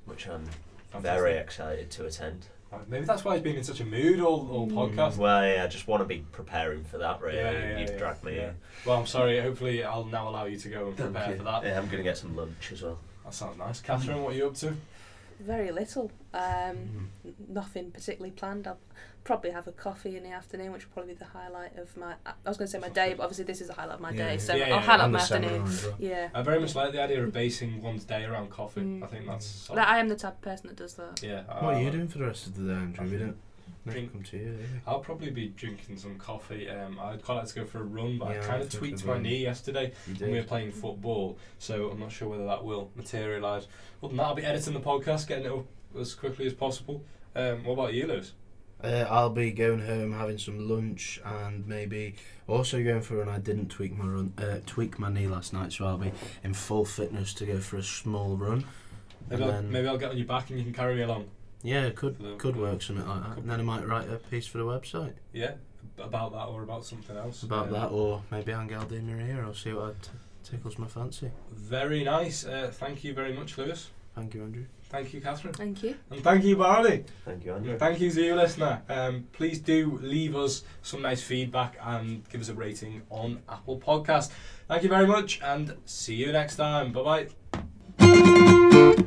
[0.05, 0.45] which I'm
[0.91, 1.03] Fantastic.
[1.23, 2.47] very excited to attend.
[2.71, 4.73] Right, Maybe that's why he's been in such a mood all, all Mm.
[4.95, 5.17] podcast.
[5.19, 7.21] Well, yeah, I just want to be preparing for that.
[7.21, 8.37] Really, Yeah, yeah, you've yeah, dragged me.
[8.37, 8.49] yeah.
[8.51, 8.55] in.
[8.87, 9.39] Well, I'm sorry.
[9.41, 11.65] Hopefully, I'll now allow you to go and prepare for that.
[11.65, 12.99] Yeah, I'm gonna get some lunch as well.
[13.25, 13.81] That sounds nice.
[13.81, 14.75] Catherine, what are you up to?
[15.43, 16.11] Very little.
[16.35, 17.33] Um, Mm.
[17.49, 18.67] nothing particularly planned.
[18.67, 18.79] I'll
[19.25, 22.15] probably have a coffee in the afternoon, which will probably be the highlight of my.
[22.27, 24.11] I was going to say my day, but obviously this is the highlight of my
[24.11, 24.29] Yeah.
[24.29, 24.87] day, so Yeah, yeah, I'll yeah.
[24.87, 25.65] highlight And my afternoon.
[25.65, 25.95] well.
[25.99, 26.29] Yeah.
[26.35, 28.81] I very much like the idea of basing one's day around coffee.
[28.83, 29.03] Mm.
[29.03, 29.69] I think that's.
[29.71, 31.23] Like, I am the type of person that does that.
[31.23, 31.43] yeah.
[31.63, 33.05] What I- are you doing for the rest of the day, Andrew?
[33.09, 33.37] We don't never
[33.91, 34.57] Drink- come to you.
[34.59, 34.65] we?
[34.87, 36.69] I'll probably be drinking some coffee.
[36.69, 39.05] Um, I'd quite like to go for a run, but Yeah, I kind of tweaked
[39.05, 42.91] my knee yesterday when we were playing football, so I'm not sure whether that will
[42.95, 43.67] materialise.
[44.01, 45.67] Than that, I'll be editing the podcast, getting it up
[45.99, 47.03] as quickly as possible.
[47.35, 48.33] Um, what about you, Lewis?
[48.83, 52.17] Uh, I'll be going home, having some lunch, and maybe
[52.49, 53.29] also going for a run.
[53.29, 56.11] I didn't tweak my run, uh, tweak my knee last night, so I'll be
[56.43, 58.65] in full fitness to go for a small run.
[59.31, 61.29] Maybe, I'll, then- maybe I'll get on your back and you can carry me along.
[61.63, 63.39] Yeah, could For the- could work something like that.
[63.39, 65.53] And then I might write a piece for the website Yeah,
[65.99, 67.43] about that or about something else.
[67.45, 69.43] about Um, that, or maybe Angel Di Maria.
[69.45, 70.11] I'll see what t-
[70.45, 71.31] tickles my fancy.
[71.53, 72.45] Very nice.
[72.45, 73.91] Uh, thank you very much, Lewis.
[74.15, 74.65] Thank you, Andrew.
[74.91, 75.55] Thank you, Catherine.
[75.55, 75.95] Thank you.
[76.11, 77.05] And thank you, Barney.
[77.25, 77.79] Thank you, Andrew.
[77.79, 78.83] Thank you to you, listener.
[78.91, 83.79] Um, please do leave us some nice feedback and give us a rating on Apple
[83.81, 84.31] Podcast.
[84.69, 86.93] Thank you very much, and see you next time.
[86.93, 87.29] Bye
[87.99, 89.03] bye.